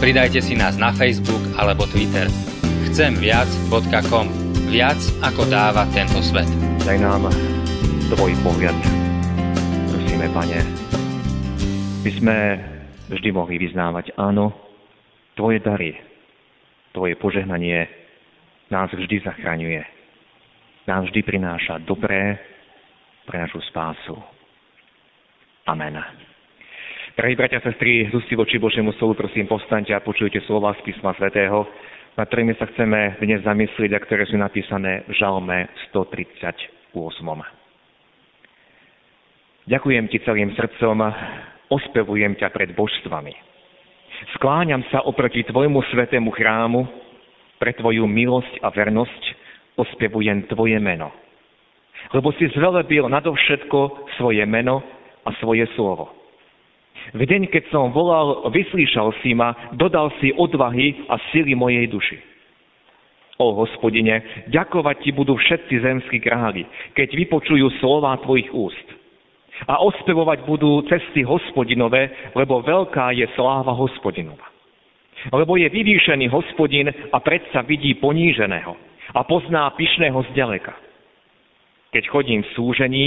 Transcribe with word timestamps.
Pridajte 0.00 0.40
si 0.40 0.56
nás 0.56 0.80
na 0.80 0.96
Facebook 0.96 1.44
alebo 1.60 1.84
Twitter. 1.84 2.24
Chcemviac.com 2.88 4.32
Viac 4.72 4.96
ako 5.20 5.44
dáva 5.44 5.84
tento 5.92 6.24
svet. 6.24 6.48
Daj 6.88 6.96
nám 7.04 7.28
tvoj 8.08 8.32
pohľad. 8.40 8.72
Prosíme, 9.92 10.32
Pane, 10.32 10.60
by 12.00 12.10
sme 12.16 12.36
vždy 13.12 13.28
mohli 13.28 13.60
vyznávať, 13.60 14.16
áno, 14.16 14.56
tvoje 15.36 15.60
dary, 15.60 15.92
tvoje 16.96 17.20
požehnanie 17.20 17.84
nás 18.72 18.88
vždy 18.96 19.20
zachraňuje. 19.20 19.84
Nás 20.88 21.12
vždy 21.12 21.20
prináša 21.28 21.76
dobré 21.84 22.40
pre 23.28 23.36
našu 23.36 23.60
spásu. 23.68 24.16
Amen. 25.68 26.29
Drahí 27.20 27.36
bratia 27.36 27.60
a 27.60 27.68
sestry, 27.68 28.08
z 28.08 28.32
voči 28.32 28.56
Božiemu 28.56 28.96
slovu, 28.96 29.12
prosím, 29.12 29.44
postaňte 29.44 29.92
a 29.92 30.00
počujte 30.00 30.40
slova 30.48 30.72
z 30.80 30.88
písma 30.88 31.12
svätého, 31.20 31.68
nad 32.16 32.24
ktorými 32.24 32.56
sa 32.56 32.64
chceme 32.72 33.20
dnes 33.20 33.44
zamyslieť 33.44 33.92
a 33.92 34.00
ktoré 34.00 34.24
sú 34.24 34.40
napísané 34.40 35.04
v 35.04 35.12
Žalme 35.20 35.68
138. 35.92 36.96
Ďakujem 39.68 40.04
ti 40.08 40.16
celým 40.24 40.56
srdcom 40.56 40.96
ospevujem 41.68 42.40
ťa 42.40 42.48
pred 42.56 42.72
božstvami. 42.72 43.36
Skláňam 44.40 44.80
sa 44.88 45.04
oproti 45.04 45.44
Tvojmu 45.44 45.92
svetému 45.92 46.32
chrámu, 46.32 46.88
pre 47.60 47.76
Tvoju 47.76 48.08
milosť 48.08 48.64
a 48.64 48.72
vernosť 48.72 49.22
ospevujem 49.76 50.48
Tvoje 50.48 50.80
meno. 50.80 51.12
Lebo 52.16 52.32
si 52.40 52.48
zvelebil 52.56 53.12
nadovšetko 53.12 54.08
svoje 54.16 54.40
meno 54.48 54.80
a 55.28 55.36
svoje 55.36 55.68
slovo. 55.76 56.19
V 57.16 57.22
deň, 57.26 57.50
keď 57.50 57.70
som 57.74 57.90
volal, 57.90 58.46
vyslíšal 58.52 59.10
si 59.20 59.34
ma, 59.34 59.72
dodal 59.74 60.14
si 60.22 60.30
odvahy 60.34 61.06
a 61.10 61.18
sily 61.34 61.56
mojej 61.58 61.90
duši. 61.90 62.18
O 63.40 63.56
hospodine, 63.56 64.46
ďakovať 64.52 64.96
ti 65.00 65.10
budú 65.16 65.34
všetci 65.34 65.74
zemskí 65.80 66.20
králi, 66.20 66.68
keď 66.92 67.08
vypočujú 67.16 67.72
slova 67.80 68.14
tvojich 68.20 68.52
úst 68.52 69.00
a 69.68 69.80
ospevovať 69.84 70.48
budú 70.48 70.80
cesty 70.88 71.20
hospodinové, 71.20 72.32
lebo 72.32 72.64
veľká 72.64 73.12
je 73.12 73.28
sláva 73.36 73.76
hospodinova. 73.76 74.48
Lebo 75.28 75.60
je 75.60 75.68
vyvýšený 75.68 76.32
hospodin 76.32 76.88
a 76.88 77.18
predsa 77.20 77.60
vidí 77.68 77.92
poníženého 78.00 78.72
a 79.12 79.20
pozná 79.28 79.68
pyšného 79.76 80.16
zďaleka. 80.32 80.72
Keď 81.92 82.04
chodím 82.08 82.40
v 82.40 82.52
súžení, 82.56 83.06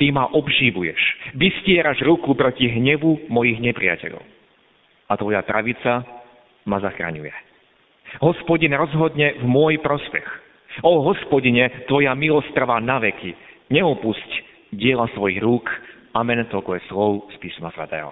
ty 0.00 0.08
ma 0.08 0.32
obživuješ. 0.32 1.36
Vystieraš 1.36 2.00
ruku 2.00 2.32
proti 2.32 2.72
hnevu 2.72 3.28
mojich 3.28 3.60
nepriateľov. 3.60 4.24
A 5.06 5.12
tvoja 5.20 5.44
pravica 5.44 6.08
ma 6.64 6.80
zachraňuje. 6.80 7.52
Hospodin 8.24 8.72
rozhodne 8.72 9.36
v 9.36 9.44
môj 9.44 9.76
prospech. 9.84 10.24
O 10.80 11.04
hospodine, 11.04 11.84
tvoja 11.84 12.16
milosť 12.16 12.56
trvá 12.56 12.80
na 12.80 12.96
veky. 12.96 13.36
Neopusť 13.68 14.30
diela 14.72 15.04
svojich 15.12 15.44
rúk. 15.44 15.68
Amen, 16.16 16.48
toľko 16.48 16.80
je 16.80 16.82
slov 16.88 17.10
z 17.30 17.36
písma 17.38 17.68
svätého. 17.76 18.10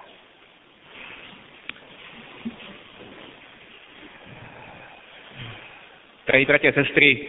Drahí 6.29 6.45
bratia 6.45 6.69
a 6.69 6.77
sestry, 6.77 7.25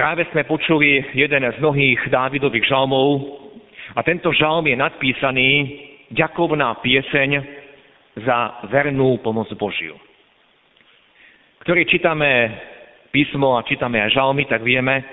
práve 0.00 0.24
sme 0.32 0.48
počuli 0.48 1.04
jeden 1.12 1.44
z 1.44 1.60
mnohých 1.60 2.08
Dávidových 2.08 2.64
žalmov 2.64 3.43
a 3.94 4.00
tento 4.02 4.34
žalm 4.34 4.66
je 4.66 4.76
nadpísaný 4.76 5.50
ďakovná 6.10 6.82
pieseň 6.82 7.30
za 8.26 8.66
vernú 8.70 9.18
pomoc 9.22 9.50
Božiu. 9.54 9.94
Ktorý 11.62 11.86
čítame 11.88 12.30
písmo 13.14 13.56
a 13.56 13.64
čítame 13.64 14.02
aj 14.02 14.18
žalmy, 14.18 14.44
tak 14.50 14.66
vieme, 14.66 15.06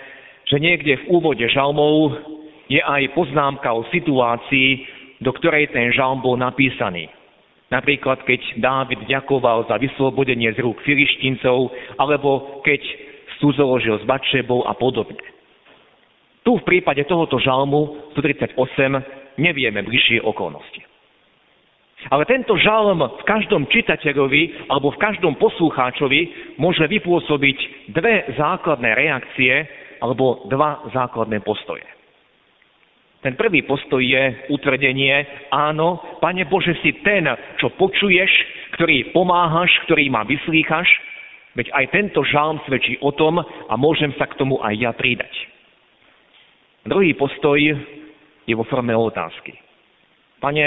že 0.50 0.58
niekde 0.58 1.06
v 1.06 1.08
úvode 1.14 1.46
žalmov 1.47 2.18
je 2.68 2.81
aj 2.81 3.14
poznámka 3.14 3.72
o 3.72 3.88
situácii, 3.94 4.69
do 5.22 5.31
ktorej 5.31 5.69
ten 5.69 5.94
žalm 5.94 6.19
bol 6.19 6.36
napísaný. 6.36 7.08
Napríklad, 7.72 8.28
keď 8.28 8.59
Dávid 8.59 9.08
ďakoval 9.08 9.72
za 9.72 9.80
vyslobodenie 9.80 10.52
z 10.52 10.59
rúk 10.59 10.84
filištíncov, 10.84 11.72
alebo 11.96 12.59
keď 12.68 12.84
súzoložil 13.40 13.96
s 13.96 14.03
Batšebou 14.03 14.68
a 14.68 14.75
podobne. 14.75 15.31
Tu 16.51 16.59
v 16.59 16.67
prípade 16.67 17.07
tohoto 17.07 17.39
žalmu 17.39 18.12
138 18.12 18.59
nevieme 19.39 19.88
bližšie 19.88 20.19
okolnosti. 20.19 20.84
Ale 22.12 22.28
tento 22.28 22.59
žalm 22.59 23.00
v 23.00 23.23
každom 23.23 23.72
čitateľovi 23.72 24.67
alebo 24.67 24.91
v 24.91 25.00
každom 25.00 25.39
poslucháčovi 25.39 26.51
môže 26.59 26.84
vypôsobiť 26.91 27.88
dve 27.95 28.35
základné 28.35 28.84
reakcie 29.00 29.63
alebo 30.03 30.44
dva 30.51 30.91
základné 30.91 31.39
postoje. 31.39 31.88
Ten 33.23 33.39
prvý 33.39 33.63
postoj 33.63 34.03
je 34.03 34.51
utvrdenie, 34.51 35.47
áno, 35.56 36.03
Pane 36.19 36.44
Bože, 36.51 36.75
si 36.83 37.00
ten, 37.00 37.31
čo 37.63 37.72
počuješ, 37.79 38.31
ktorý 38.75 39.16
pomáhaš, 39.16 39.72
ktorý 39.88 40.12
ma 40.12 40.28
vyslýchaš, 40.28 40.91
veď 41.56 41.72
aj 41.72 41.85
tento 41.95 42.19
žalm 42.28 42.59
svedčí 42.68 43.00
o 43.00 43.16
tom 43.16 43.39
a 43.39 43.73
môžem 43.79 44.12
sa 44.19 44.28
k 44.28 44.35
tomu 44.35 44.59
aj 44.59 44.75
ja 44.75 44.91
pridať. 44.91 45.31
Druhý 46.81 47.14
postoj 47.14 47.62
je 48.46 48.53
vo 48.58 48.66
forme 48.66 48.96
otázky. 48.97 49.53
Pane, 50.42 50.66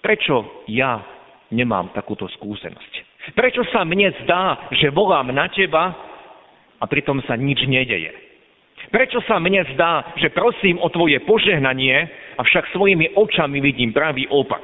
prečo 0.00 0.64
ja 0.72 1.04
nemám 1.52 1.92
takúto 1.92 2.24
skúsenosť? 2.40 2.92
Prečo 3.36 3.66
sa 3.68 3.84
mne 3.84 4.14
zdá, 4.24 4.70
že 4.72 4.88
volám 4.88 5.34
na 5.34 5.50
teba 5.52 5.92
a 6.80 6.84
pritom 6.88 7.20
sa 7.28 7.36
nič 7.36 7.68
nedeje? 7.68 8.14
Prečo 8.88 9.18
sa 9.26 9.36
mne 9.42 9.66
zdá, 9.74 10.14
že 10.16 10.30
prosím 10.30 10.78
o 10.78 10.88
tvoje 10.88 11.18
požehnanie, 11.26 12.06
avšak 12.38 12.70
svojimi 12.70 13.18
očami 13.18 13.58
vidím 13.58 13.90
pravý 13.90 14.30
opak? 14.30 14.62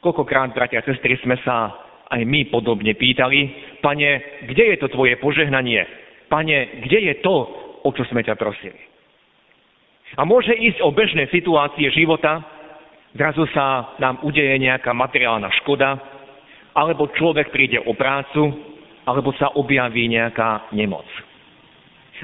Koľkokrát, 0.00 0.56
bratia 0.56 0.80
a 0.80 0.86
sestry, 0.88 1.20
sme 1.20 1.36
sa 1.44 1.76
aj 2.10 2.24
my 2.24 2.48
podobne 2.48 2.96
pýtali, 2.96 3.52
pane, 3.84 4.42
kde 4.48 4.74
je 4.74 4.76
to 4.80 4.88
tvoje 4.88 5.20
požehnanie? 5.20 5.84
Pane, 6.32 6.80
kde 6.88 6.98
je 7.12 7.14
to, 7.20 7.36
o 7.84 7.88
čo 7.92 8.04
sme 8.08 8.24
ťa 8.24 8.36
prosili? 8.36 8.78
A 10.18 10.26
môže 10.26 10.50
ísť 10.50 10.82
o 10.82 10.90
bežné 10.90 11.30
situácie 11.30 11.86
života, 11.94 12.42
zrazu 13.14 13.46
sa 13.54 13.94
nám 14.02 14.18
udeje 14.26 14.58
nejaká 14.58 14.90
materiálna 14.90 15.50
škoda, 15.62 15.98
alebo 16.74 17.10
človek 17.14 17.54
príde 17.54 17.78
o 17.78 17.94
prácu, 17.94 18.50
alebo 19.06 19.30
sa 19.38 19.54
objaví 19.54 20.06
nejaká 20.10 20.70
nemoc. 20.74 21.06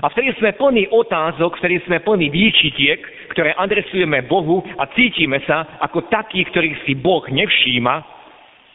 A 0.04 0.12
vtedy 0.12 0.36
sme 0.36 0.52
plní 0.52 0.92
otázok, 0.92 1.56
vtedy 1.56 1.80
sme 1.88 2.04
plní 2.04 2.28
výčitiek, 2.28 3.00
ktoré 3.32 3.56
adresujeme 3.56 4.28
Bohu 4.28 4.60
a 4.76 4.84
cítime 4.92 5.40
sa 5.48 5.80
ako 5.80 6.12
takí, 6.12 6.44
ktorých 6.44 6.84
si 6.84 6.92
Boh 6.92 7.24
nevšíma, 7.24 8.04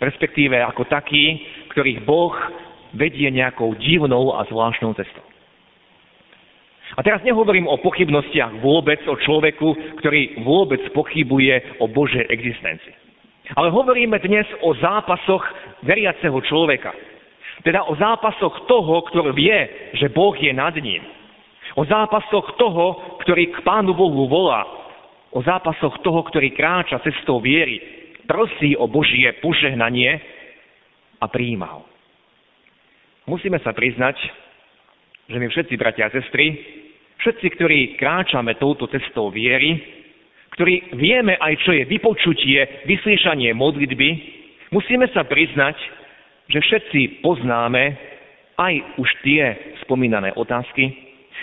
respektíve 0.02 0.58
ako 0.58 0.90
takí, 0.90 1.46
ktorých 1.70 2.02
Boh 2.02 2.34
vedie 2.98 3.30
nejakou 3.30 3.78
divnou 3.78 4.34
a 4.34 4.50
zvláštnou 4.50 4.98
cestou. 4.98 5.31
A 6.98 7.00
teraz 7.04 7.24
nehovorím 7.24 7.72
o 7.72 7.80
pochybnostiach 7.80 8.60
vôbec, 8.60 9.00
o 9.08 9.16
človeku, 9.16 10.00
ktorý 10.04 10.44
vôbec 10.44 10.84
pochybuje 10.92 11.80
o 11.80 11.88
Božej 11.88 12.28
existencii. 12.28 12.96
Ale 13.56 13.72
hovoríme 13.72 14.20
dnes 14.20 14.48
o 14.64 14.76
zápasoch 14.76 15.44
veriaceho 15.84 16.36
človeka. 16.48 16.92
Teda 17.64 17.84
o 17.88 17.94
zápasoch 17.96 18.66
toho, 18.68 19.06
ktorý 19.12 19.32
vie, 19.36 19.60
že 20.00 20.12
Boh 20.12 20.34
je 20.36 20.52
nad 20.52 20.74
ním. 20.80 21.04
O 21.76 21.88
zápasoch 21.88 22.58
toho, 22.60 23.20
ktorý 23.24 23.56
k 23.56 23.64
Pánu 23.64 23.96
Bohu 23.96 24.28
volá. 24.28 24.68
O 25.32 25.40
zápasoch 25.40 26.00
toho, 26.04 26.24
ktorý 26.28 26.52
kráča 26.52 27.00
cestou 27.04 27.40
viery. 27.40 27.80
Prosí 28.28 28.76
o 28.76 28.88
Božie 28.88 29.32
požehnanie 29.40 30.20
a 31.20 31.26
príjima 31.28 31.80
ho. 31.80 31.84
Musíme 33.30 33.62
sa 33.62 33.72
priznať, 33.72 34.18
že 35.32 35.40
my 35.40 35.48
všetci, 35.48 35.74
bratia 35.80 36.12
a 36.12 36.14
sestry, 36.14 36.60
všetci, 37.24 37.48
ktorí 37.56 37.80
kráčame 37.96 38.60
touto 38.60 38.92
cestou 38.92 39.32
viery, 39.32 39.80
ktorí 40.60 41.00
vieme 41.00 41.40
aj, 41.40 41.64
čo 41.64 41.72
je 41.72 41.88
vypočutie, 41.88 42.84
vyslyšanie 42.84 43.56
modlitby, 43.56 44.10
musíme 44.76 45.08
sa 45.16 45.24
priznať, 45.24 45.80
že 46.52 46.60
všetci 46.60 47.24
poznáme 47.24 47.96
aj 48.60 48.74
už 49.00 49.10
tie 49.24 49.56
spomínané 49.88 50.36
otázky, 50.36 50.92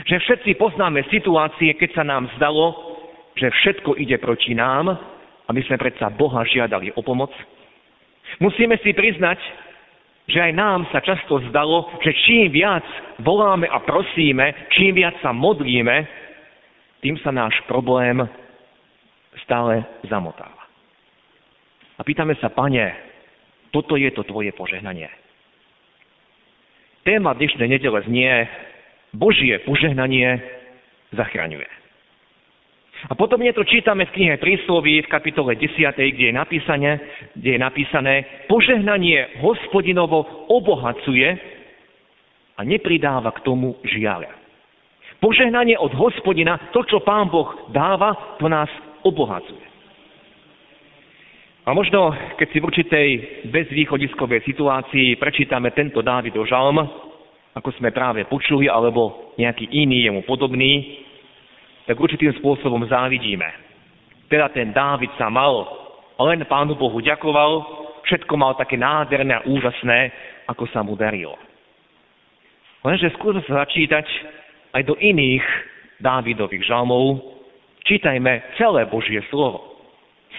že 0.04 0.20
všetci 0.20 0.60
poznáme 0.60 1.08
situácie, 1.08 1.72
keď 1.74 1.90
sa 1.96 2.04
nám 2.04 2.28
zdalo, 2.36 2.76
že 3.34 3.48
všetko 3.48 3.96
ide 3.96 4.20
proti 4.20 4.52
nám 4.52 4.92
a 4.92 5.48
my 5.50 5.60
sme 5.64 5.80
predsa 5.80 6.12
Boha 6.12 6.44
žiadali 6.44 6.92
o 6.92 7.00
pomoc. 7.00 7.32
Musíme 8.44 8.76
si 8.84 8.92
priznať, 8.92 9.40
že 10.28 10.38
aj 10.44 10.52
nám 10.52 10.84
sa 10.92 11.00
často 11.00 11.40
zdalo, 11.48 11.88
že 12.04 12.12
čím 12.28 12.52
viac 12.52 12.84
voláme 13.24 13.64
a 13.64 13.80
prosíme, 13.80 14.68
čím 14.76 15.00
viac 15.00 15.16
sa 15.24 15.32
modlíme, 15.32 16.04
tým 17.00 17.16
sa 17.24 17.32
náš 17.32 17.56
problém 17.64 18.20
stále 19.48 19.88
zamotáva. 20.04 20.68
A 21.98 22.04
pýtame 22.04 22.36
sa, 22.38 22.52
pane, 22.52 22.92
toto 23.72 23.96
je 23.96 24.12
to 24.12 24.22
tvoje 24.28 24.52
požehnanie. 24.52 25.08
Téma 27.08 27.32
dnešnej 27.32 27.68
nedele 27.72 28.04
znie 28.04 28.44
Božie 29.16 29.56
požehnanie 29.64 30.44
zachraňuje. 31.16 31.77
A 33.06 33.14
potom 33.14 33.38
to 33.38 33.62
čítame 33.62 34.10
v 34.10 34.14
knihe 34.18 34.34
Prísloví 34.42 35.06
v 35.06 35.12
kapitole 35.12 35.54
10, 35.54 35.94
kde 35.94 36.24
je 36.28 36.34
napísané, 36.34 36.90
kde 37.38 37.50
je 37.54 37.60
napísané 37.62 38.14
požehnanie 38.50 39.38
hospodinovo 39.38 40.50
obohacuje 40.50 41.38
a 42.58 42.60
nepridáva 42.66 43.30
k 43.38 43.46
tomu 43.46 43.78
žiaľa. 43.86 44.34
Požehnanie 45.22 45.78
od 45.78 45.94
hospodina, 45.94 46.74
to, 46.74 46.82
čo 46.82 46.98
pán 47.06 47.30
Boh 47.30 47.70
dáva, 47.70 48.38
to 48.42 48.50
nás 48.50 48.70
obohacuje. 49.06 49.62
A 51.68 51.70
možno, 51.70 52.10
keď 52.34 52.48
si 52.50 52.58
v 52.58 52.66
určitej 52.66 53.08
bezvýchodiskovej 53.52 54.42
situácii 54.42 55.20
prečítame 55.20 55.70
tento 55.70 56.02
Dávidov 56.02 56.48
žalm, 56.50 56.80
ako 57.54 57.70
sme 57.78 57.94
práve 57.94 58.26
počuli, 58.26 58.66
alebo 58.70 59.34
nejaký 59.36 59.68
iný 59.70 60.08
jemu 60.08 60.22
podobný, 60.24 61.04
tak 61.88 61.96
určitým 61.96 62.36
spôsobom 62.36 62.84
závidíme. 62.84 63.48
Teda 64.28 64.52
ten 64.52 64.76
Dávid 64.76 65.08
sa 65.16 65.32
mal, 65.32 65.64
len 66.20 66.44
Pánu 66.44 66.76
Bohu 66.76 67.00
ďakoval, 67.00 67.64
všetko 68.04 68.36
mal 68.36 68.52
také 68.60 68.76
nádherné 68.76 69.40
a 69.40 69.46
úžasné, 69.48 70.12
ako 70.44 70.68
sa 70.68 70.84
mu 70.84 70.92
darilo. 71.00 71.40
Lenže 72.84 73.08
skúsme 73.16 73.40
sa 73.48 73.64
začítať 73.64 74.04
aj 74.76 74.84
do 74.84 75.00
iných 75.00 75.42
Dávidových 75.98 76.68
žalmov, 76.68 77.24
čítajme 77.88 78.54
celé 78.60 78.84
Božie 78.86 79.24
slovo. 79.32 79.80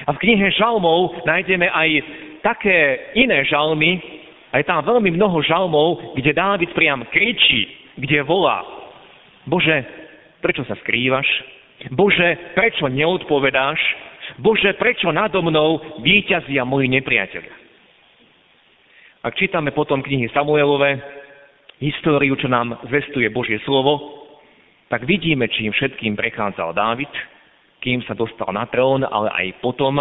A 0.05 0.13
v 0.13 0.21
knihe 0.21 0.53
žalmov 0.53 1.25
nájdeme 1.25 1.65
aj 1.65 1.89
také 2.45 3.11
iné 3.17 3.41
žalmy, 3.49 3.99
aj 4.53 4.63
tam 4.69 4.85
veľmi 4.85 5.17
mnoho 5.17 5.41
žalmov, 5.43 6.13
kde 6.13 6.31
Dávid 6.31 6.71
priam 6.77 7.01
kričí, 7.09 7.67
kde 7.97 8.21
volá. 8.21 8.63
Bože, 9.49 9.98
prečo 10.39 10.63
sa 10.67 10.75
skrývaš? 10.79 11.27
Bože, 11.95 12.55
prečo 12.55 12.91
neodpovedáš? 12.91 13.79
Bože, 14.39 14.75
prečo 14.75 15.11
nado 15.11 15.39
mnou 15.39 16.01
víťazia 16.03 16.67
moji 16.67 16.91
nepriateľia? 16.99 17.55
Ak 19.19 19.35
čítame 19.35 19.75
potom 19.75 19.99
knihy 19.99 20.31
Samuelove, 20.31 20.99
históriu, 21.83 22.35
čo 22.39 22.47
nám 22.47 22.79
zvestuje 22.87 23.27
Božie 23.31 23.59
slovo, 23.67 24.19
tak 24.87 25.03
vidíme, 25.03 25.47
čím 25.51 25.71
všetkým 25.71 26.15
prechádzal 26.15 26.71
Dávid, 26.71 27.11
kým 27.79 28.03
sa 28.03 28.15
dostal 28.15 28.51
na 28.51 28.67
trón, 28.67 29.03
ale 29.03 29.31
aj 29.31 29.47
potom. 29.63 29.99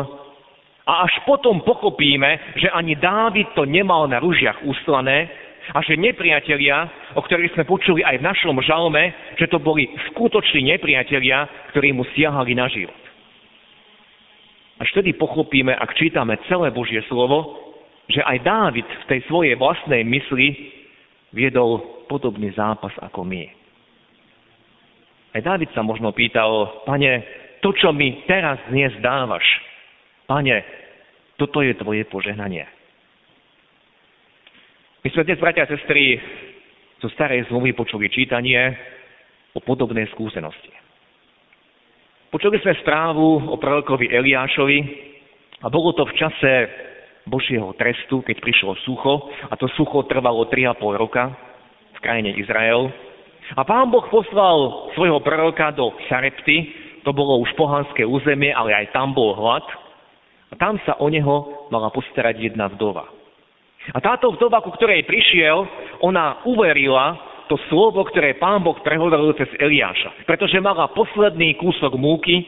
A 0.88 0.92
až 1.04 1.12
potom 1.26 1.60
pochopíme, 1.62 2.56
že 2.58 2.70
ani 2.72 2.96
Dávid 2.96 3.52
to 3.54 3.68
nemal 3.68 4.08
na 4.08 4.18
ružiach 4.18 4.64
úslané 4.64 5.28
a 5.74 5.78
že 5.84 6.00
nepriatelia, 6.00 6.88
o 7.16 7.20
ktorých 7.20 7.52
sme 7.52 7.68
počuli 7.68 8.00
aj 8.00 8.20
v 8.20 8.26
našom 8.26 8.56
žalme, 8.64 9.12
že 9.36 9.50
to 9.52 9.60
boli 9.60 9.88
skutoční 10.12 10.76
nepriatelia, 10.76 11.44
ktorí 11.74 11.92
mu 11.92 12.08
siahali 12.16 12.56
na 12.56 12.68
život. 12.72 12.96
Až 14.78 14.88
vtedy 14.94 15.18
pochopíme, 15.18 15.74
ak 15.74 15.98
čítame 15.98 16.38
celé 16.46 16.70
Božie 16.70 17.02
slovo, 17.10 17.58
že 18.08 18.22
aj 18.24 18.38
Dávid 18.40 18.86
v 18.86 19.08
tej 19.10 19.20
svojej 19.28 19.54
vlastnej 19.58 20.06
mysli 20.06 20.72
viedol 21.34 22.04
podobný 22.08 22.54
zápas 22.56 22.94
ako 23.02 23.26
my. 23.26 23.44
Aj 25.36 25.40
Dávid 25.44 25.68
sa 25.76 25.84
možno 25.84 26.14
pýtal, 26.16 26.82
pane, 26.88 27.20
to, 27.60 27.74
čo 27.74 27.92
mi 27.92 28.24
teraz 28.24 28.56
dnes 28.70 28.94
dávaš. 29.04 29.44
Pane, 30.24 30.62
toto 31.36 31.60
je 31.60 31.74
tvoje 31.76 32.06
požehnanie. 32.08 32.77
My 34.98 35.14
sme 35.14 35.30
dnes, 35.30 35.38
bratia 35.38 35.62
a 35.62 35.70
sestry, 35.70 36.18
zo 36.98 37.06
starej 37.14 37.46
zmluvy 37.46 37.70
počuli 37.70 38.10
čítanie 38.10 38.58
o 39.54 39.62
podobnej 39.62 40.10
skúsenosti. 40.10 40.74
Počuli 42.34 42.58
sme 42.58 42.74
správu 42.82 43.46
o 43.46 43.54
prorokovi 43.62 44.10
Eliášovi 44.10 44.78
a 45.62 45.70
bolo 45.70 45.94
to 45.94 46.02
v 46.02 46.16
čase 46.18 46.50
Božieho 47.30 47.70
trestu, 47.78 48.26
keď 48.26 48.42
prišlo 48.42 48.74
sucho 48.82 49.30
a 49.46 49.54
to 49.54 49.70
sucho 49.78 50.02
trvalo 50.10 50.50
3,5 50.50 50.82
roka 50.98 51.30
v 51.94 51.98
krajine 52.02 52.34
Izrael. 52.34 52.90
A 53.54 53.62
pán 53.62 53.94
Boh 53.94 54.02
poslal 54.10 54.90
svojho 54.98 55.22
proroka 55.22 55.70
do 55.78 55.94
Sarepty, 56.10 56.74
to 57.06 57.14
bolo 57.14 57.38
už 57.38 57.54
pohanské 57.54 58.02
územie, 58.02 58.50
ale 58.50 58.74
aj 58.74 58.90
tam 58.90 59.14
bol 59.14 59.30
hlad. 59.38 59.62
A 60.50 60.58
tam 60.58 60.74
sa 60.82 60.98
o 60.98 61.06
neho 61.06 61.70
mala 61.70 61.86
postarať 61.94 62.50
jedna 62.50 62.66
vdova. 62.66 63.17
A 63.92 63.98
táto 64.04 64.28
vdova, 64.36 64.60
ku 64.60 64.68
ktorej 64.76 65.08
prišiel, 65.08 65.64
ona 66.04 66.44
uverila 66.44 67.16
to 67.48 67.56
slovo, 67.72 68.04
ktoré 68.04 68.36
pán 68.36 68.60
Boh 68.60 68.76
prehovoril 68.84 69.32
cez 69.40 69.48
Eliáša. 69.56 70.28
Pretože 70.28 70.60
mala 70.60 70.92
posledný 70.92 71.56
kúsok 71.56 71.96
múky 71.96 72.44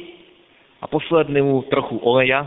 a 0.80 0.84
poslednú 0.84 1.64
trochu 1.72 1.96
oleja. 2.04 2.44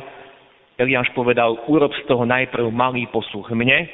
Eliáš 0.77 1.09
povedal, 1.17 1.57
urob 1.69 1.93
z 1.97 2.05
toho 2.05 2.25
najprv 2.25 2.69
malý 2.69 3.09
posluch 3.09 3.49
mne 3.53 3.89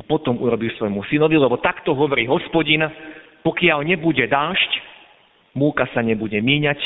a 0.00 0.02
potom 0.04 0.40
urobí 0.40 0.72
svojmu 0.76 1.04
synovi, 1.12 1.36
lebo 1.36 1.60
takto 1.60 1.92
hovorí 1.92 2.24
hospodin, 2.24 2.88
pokiaľ 3.44 3.84
nebude 3.84 4.24
dážď, 4.24 4.70
múka 5.56 5.84
sa 5.92 6.00
nebude 6.00 6.40
míňať 6.40 6.80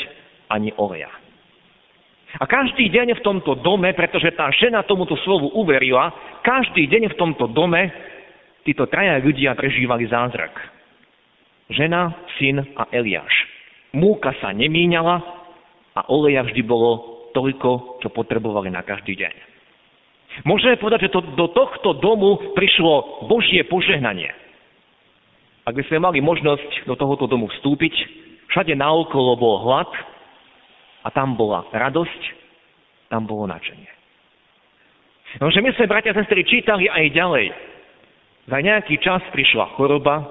ani 0.51 0.75
oleja. 0.75 1.11
A 2.35 2.43
každý 2.43 2.91
deň 2.91 3.15
v 3.19 3.23
tomto 3.23 3.55
dome, 3.63 3.95
pretože 3.95 4.27
tá 4.35 4.51
žena 4.51 4.83
tomuto 4.83 5.15
slovu 5.23 5.55
uverila, 5.55 6.11
každý 6.43 6.83
deň 6.91 7.15
v 7.15 7.19
tomto 7.19 7.47
dome 7.47 7.87
títo 8.67 8.89
traja 8.91 9.21
ľudia 9.23 9.55
prežívali 9.55 10.09
zázrak. 10.09 10.51
Žena, 11.71 12.27
syn 12.35 12.59
a 12.75 12.91
Eliáš. 12.91 13.31
Múka 13.95 14.35
sa 14.43 14.51
nemíňala 14.51 15.15
a 15.95 16.01
oleja 16.11 16.43
vždy 16.43 16.61
bolo 16.67 17.23
toľko, 17.31 18.03
čo 18.03 18.11
potrebovali 18.11 18.67
na 18.67 18.83
každý 18.83 19.15
deň. 19.15 19.33
Môžeme 20.43 20.75
povedať, 20.75 21.07
že 21.07 21.13
to, 21.15 21.23
do 21.39 21.47
tohto 21.55 21.95
domu 22.03 22.51
prišlo 22.51 23.23
Božie 23.31 23.63
požehnanie. 23.63 24.35
Ak 25.63 25.73
by 25.73 25.83
sme 25.87 26.03
mali 26.03 26.19
možnosť 26.19 26.83
do 26.83 26.99
tohoto 26.99 27.25
domu 27.31 27.47
vstúpiť, 27.47 27.95
všade 28.51 28.75
naokolo 28.75 29.39
bol 29.39 29.63
hlad, 29.63 29.87
a 31.05 31.07
tam 31.13 31.37
bola 31.37 31.69
radosť, 31.69 32.21
tam 33.13 33.29
bolo 33.29 33.45
načenie. 33.45 33.87
No, 35.37 35.53
že 35.53 35.61
my 35.61 35.69
sme, 35.77 35.85
bratia 35.85 36.15
a 36.15 36.17
sestry, 36.17 36.41
čítali 36.41 36.89
aj 36.89 37.05
ďalej. 37.13 37.47
Za 38.49 38.57
nejaký 38.61 38.97
čas 39.03 39.21
prišla 39.29 39.77
choroba 39.77 40.21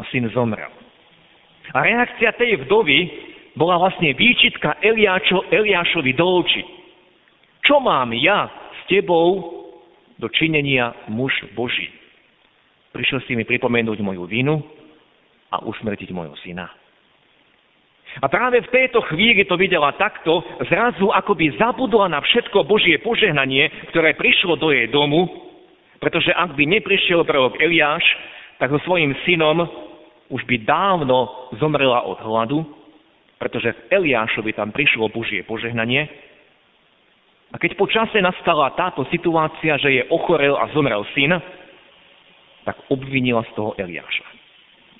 a 0.00 0.02
syn 0.08 0.28
zomrel. 0.32 0.70
A 1.72 1.78
reakcia 1.84 2.36
tej 2.36 2.64
vdovy 2.64 3.10
bola 3.56 3.80
vlastne 3.80 4.12
výčitka 4.12 4.76
Eliáčo, 4.80 5.48
Eliášovi 5.48 6.12
do 6.14 6.26
očí. 6.44 6.62
Čo 7.64 7.80
mám 7.80 8.12
ja 8.12 8.48
s 8.50 8.80
tebou 8.92 9.40
do 10.20 10.28
činenia 10.28 10.92
muž 11.08 11.32
Boží? 11.56 11.88
Prišiel 12.92 13.24
si 13.26 13.34
mi 13.34 13.42
pripomenúť 13.42 13.98
moju 14.04 14.28
vinu 14.28 14.60
a 15.50 15.64
usmrtiť 15.64 16.12
môjho 16.12 16.36
syna. 16.44 16.70
A 18.22 18.26
práve 18.30 18.62
v 18.62 18.70
tejto 18.70 19.02
chvíli 19.10 19.42
to 19.42 19.58
videla 19.58 19.90
takto, 19.98 20.46
zrazu 20.70 21.10
akoby 21.10 21.58
zabudla 21.58 22.06
na 22.06 22.20
všetko 22.22 22.62
Božie 22.62 23.02
požehnanie, 23.02 23.90
ktoré 23.90 24.14
prišlo 24.14 24.54
do 24.54 24.70
jej 24.70 24.86
domu, 24.86 25.26
pretože 25.98 26.30
ak 26.30 26.54
by 26.54 26.62
neprišiel 26.78 27.26
prorok 27.26 27.58
Eliáš, 27.58 28.04
tak 28.62 28.70
so 28.70 28.78
svojím 28.86 29.18
synom 29.26 29.66
už 30.30 30.46
by 30.46 30.62
dávno 30.62 31.50
zomrela 31.58 32.06
od 32.06 32.22
hladu, 32.22 32.62
pretože 33.38 33.74
v 33.74 33.80
Eliášovi 33.98 34.54
tam 34.54 34.70
prišlo 34.70 35.10
Božie 35.10 35.42
požehnanie. 35.42 36.06
A 37.50 37.58
keď 37.58 37.74
po 37.74 37.90
čase 37.90 38.22
nastala 38.22 38.70
táto 38.78 39.06
situácia, 39.10 39.74
že 39.78 39.90
je 39.90 40.02
ochorel 40.10 40.54
a 40.54 40.70
zomrel 40.70 41.02
syn, 41.14 41.34
tak 42.62 42.78
obvinila 42.88 43.42
z 43.46 43.50
toho 43.58 43.74
Eliáša. 43.76 44.26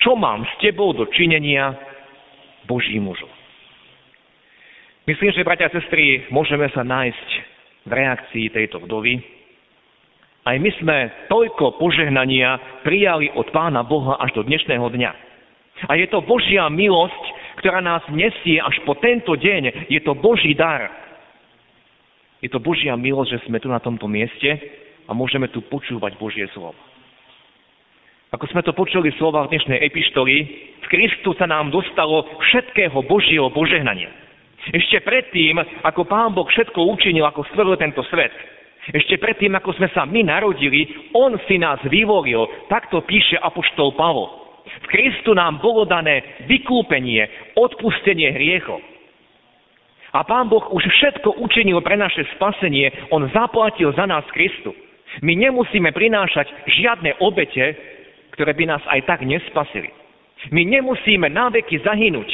Čo 0.03 0.13
mám 0.13 0.45
s 0.45 0.53
tebou 0.61 0.93
do 0.93 1.09
činenia, 1.09 1.73
Boží 2.65 2.97
mužov. 2.99 3.29
Myslím, 5.05 5.29
že, 5.31 5.45
bratia 5.45 5.69
a 5.69 5.75
sestry, 5.77 6.25
môžeme 6.33 6.65
sa 6.73 6.81
nájsť 6.81 7.29
v 7.85 7.91
reakcii 7.93 8.45
tejto 8.49 8.81
vdovy, 8.81 9.21
Aj 10.45 10.61
my 10.61 10.69
sme 10.77 11.25
toľko 11.25 11.81
požehnania 11.81 12.81
prijali 12.85 13.33
od 13.33 13.49
Pána 13.49 13.81
Boha 13.81 14.21
až 14.21 14.37
do 14.37 14.45
dnešného 14.45 14.93
dňa. 14.93 15.11
A 15.89 15.97
je 15.97 16.05
to 16.05 16.21
Božia 16.21 16.69
milosť, 16.69 17.23
ktorá 17.57 17.81
nás 17.81 18.05
nesie 18.13 18.61
až 18.61 18.77
po 18.85 18.93
tento 19.01 19.33
deň. 19.33 19.89
Je 19.89 19.97
to 20.05 20.13
Boží 20.13 20.53
dar. 20.53 20.85
Je 22.45 22.49
to 22.53 22.61
Božia 22.61 22.93
milosť, 22.93 23.29
že 23.33 23.43
sme 23.49 23.57
tu 23.57 23.73
na 23.73 23.81
tomto 23.81 24.05
mieste 24.05 24.53
a 25.09 25.17
môžeme 25.17 25.49
tu 25.49 25.65
počúvať 25.65 26.13
Božie 26.21 26.45
slovo. 26.53 26.77
Ako 28.35 28.51
sme 28.51 28.67
to 28.67 28.75
počuli 28.75 29.15
v 29.15 29.19
slovách 29.23 29.47
dnešnej 29.47 29.79
epištoly, 29.79 30.35
v 30.83 30.87
Kristu 30.91 31.31
sa 31.39 31.47
nám 31.47 31.71
dostalo 31.71 32.27
všetkého 32.43 32.99
Božieho 33.07 33.47
požehnania. 33.47 34.11
Ešte 34.75 34.99
predtým, 35.07 35.55
ako 35.87 36.03
Pán 36.03 36.35
Boh 36.35 36.43
všetko 36.43 36.83
učinil, 36.99 37.23
ako 37.23 37.47
stvoril 37.55 37.79
tento 37.79 38.03
svet, 38.11 38.35
ešte 38.91 39.15
predtým, 39.23 39.55
ako 39.55 39.79
sme 39.79 39.87
sa 39.95 40.03
my 40.03 40.27
narodili, 40.27 40.83
On 41.15 41.31
si 41.47 41.55
nás 41.55 41.79
vyvolil. 41.87 42.43
Takto 42.67 43.07
píše 43.07 43.39
Apoštol 43.39 43.95
Pavol. 43.95 44.27
V 44.83 44.87
Kristu 44.91 45.31
nám 45.31 45.63
bolo 45.63 45.87
dané 45.87 46.43
vykúpenie, 46.43 47.55
odpustenie 47.55 48.35
hriechov. 48.35 48.83
A 50.11 50.27
Pán 50.27 50.51
Boh 50.51 50.75
už 50.75 50.83
všetko 50.83 51.39
učinil 51.39 51.79
pre 51.79 51.95
naše 51.95 52.27
spasenie. 52.35 52.91
On 53.15 53.23
zaplatil 53.31 53.95
za 53.95 54.03
nás 54.03 54.27
Kristu. 54.35 54.75
My 55.23 55.31
nemusíme 55.39 55.95
prinášať 55.95 56.51
žiadne 56.67 57.23
obete, 57.23 57.94
ktoré 58.35 58.51
by 58.51 58.65
nás 58.67 58.83
aj 58.91 59.07
tak 59.07 59.23
nespasili. 59.23 59.89
My 60.51 60.67
nemusíme 60.67 61.31
náveky 61.31 61.79
zahynúť 61.81 62.27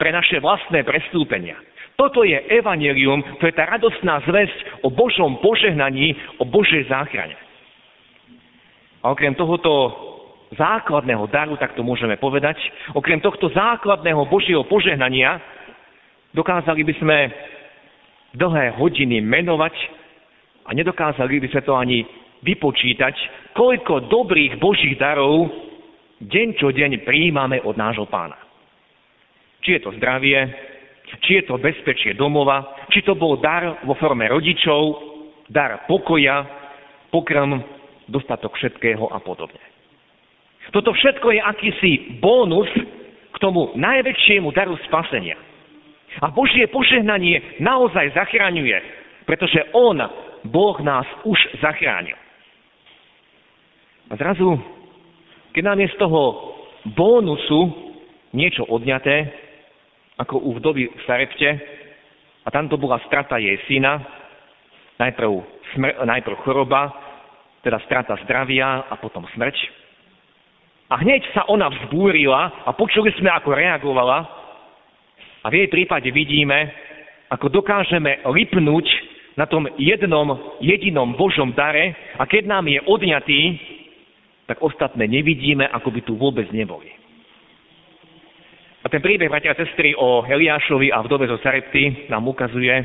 pre 0.00 0.10
naše 0.10 0.40
vlastné 0.40 0.82
prestúpenia. 0.82 1.60
Toto 1.94 2.26
je 2.26 2.34
evanelium, 2.50 3.22
to 3.38 3.46
je 3.46 3.54
tá 3.54 3.70
radostná 3.70 4.18
zväzť 4.26 4.82
o 4.82 4.90
Božom 4.90 5.38
požehnaní, 5.38 6.16
o 6.42 6.44
Božej 6.48 6.90
záchrane. 6.90 7.38
A 9.04 9.14
okrem 9.14 9.36
tohoto 9.38 9.94
základného 10.56 11.28
daru, 11.30 11.54
tak 11.54 11.78
to 11.78 11.86
môžeme 11.86 12.18
povedať, 12.18 12.58
okrem 12.96 13.22
tohto 13.22 13.46
základného 13.52 14.26
Božieho 14.26 14.66
požehnania, 14.66 15.38
dokázali 16.34 16.82
by 16.82 16.94
sme 16.98 17.18
dlhé 18.34 18.74
hodiny 18.74 19.22
menovať 19.22 19.74
a 20.66 20.74
nedokázali 20.74 21.38
by 21.38 21.48
sme 21.54 21.62
to 21.62 21.74
ani 21.78 22.02
vypočítať, 22.44 23.14
koľko 23.56 24.12
dobrých 24.12 24.60
Božích 24.60 25.00
darov 25.00 25.48
deň 26.20 26.48
čo 26.60 26.70
deň 26.70 27.02
prijímame 27.02 27.58
od 27.64 27.74
nášho 27.74 28.06
pána. 28.06 28.36
Či 29.64 29.80
je 29.80 29.80
to 29.80 29.90
zdravie, 29.96 30.38
či 31.24 31.40
je 31.40 31.44
to 31.48 31.56
bezpečie 31.56 32.12
domova, 32.16 32.86
či 32.92 33.00
to 33.00 33.16
bol 33.16 33.40
dar 33.40 33.80
vo 33.84 33.96
forme 33.96 34.28
rodičov, 34.28 34.80
dar 35.48 35.88
pokoja, 35.88 36.44
pokrm, 37.08 37.60
dostatok 38.08 38.56
všetkého 38.56 39.08
a 39.08 39.18
podobne. 39.20 39.60
Toto 40.72 40.96
všetko 40.96 41.28
je 41.32 41.40
akýsi 41.40 41.92
bónus 42.24 42.68
k 43.32 43.36
tomu 43.40 43.72
najväčšiemu 43.76 44.48
daru 44.52 44.76
spasenia. 44.88 45.36
A 46.22 46.30
Božie 46.30 46.70
požehnanie 46.70 47.58
naozaj 47.58 48.14
zachraňuje, 48.14 48.78
pretože 49.28 49.60
On, 49.74 49.98
Boh 50.46 50.76
nás 50.80 51.04
už 51.26 51.36
zachránil. 51.58 52.16
A 54.10 54.16
zrazu, 54.20 54.60
keď 55.56 55.62
nám 55.64 55.78
je 55.80 55.88
z 55.88 55.96
toho 55.96 56.20
bónusu 56.92 57.72
niečo 58.36 58.66
odňaté, 58.68 59.32
ako 60.20 60.38
u 60.38 60.50
vdovy 60.58 60.90
v 60.90 61.00
Sarepte, 61.08 61.50
a 62.44 62.48
tamto 62.52 62.76
bola 62.76 63.00
strata 63.08 63.40
jej 63.40 63.56
syna, 63.64 64.04
najprv, 65.00 65.32
smr- 65.72 65.96
najprv 66.04 66.36
choroba, 66.44 66.92
teda 67.64 67.80
strata 67.88 68.20
zdravia 68.28 68.84
a 68.84 68.94
potom 69.00 69.24
smrť. 69.32 69.56
A 70.92 71.00
hneď 71.00 71.24
sa 71.32 71.48
ona 71.48 71.72
vzbúrila 71.72 72.68
a 72.68 72.70
počuli 72.76 73.08
sme, 73.16 73.32
ako 73.32 73.56
reagovala. 73.56 74.28
A 75.40 75.48
v 75.48 75.64
jej 75.64 75.68
prípade 75.72 76.12
vidíme, 76.12 76.68
ako 77.32 77.48
dokážeme 77.48 78.20
lipnúť 78.28 78.84
na 79.34 79.48
tom 79.48 79.64
jednom, 79.80 80.60
jedinom 80.60 81.16
Božom 81.16 81.56
dare 81.56 81.96
a 82.20 82.28
keď 82.28 82.46
nám 82.46 82.68
je 82.68 82.78
odňatý, 82.84 83.40
tak 84.44 84.60
ostatné 84.60 85.08
nevidíme, 85.08 85.64
ako 85.72 85.88
by 85.90 86.00
tu 86.04 86.12
vôbec 86.20 86.48
neboli. 86.52 86.92
A 88.84 88.92
ten 88.92 89.00
príbeh, 89.00 89.32
bratia 89.32 89.56
a 89.56 89.60
sestry, 89.60 89.96
o 89.96 90.20
Eliášovi 90.28 90.92
a 90.92 91.00
vdove 91.00 91.24
zo 91.24 91.40
Sarepty 91.40 92.12
nám 92.12 92.28
ukazuje, 92.28 92.84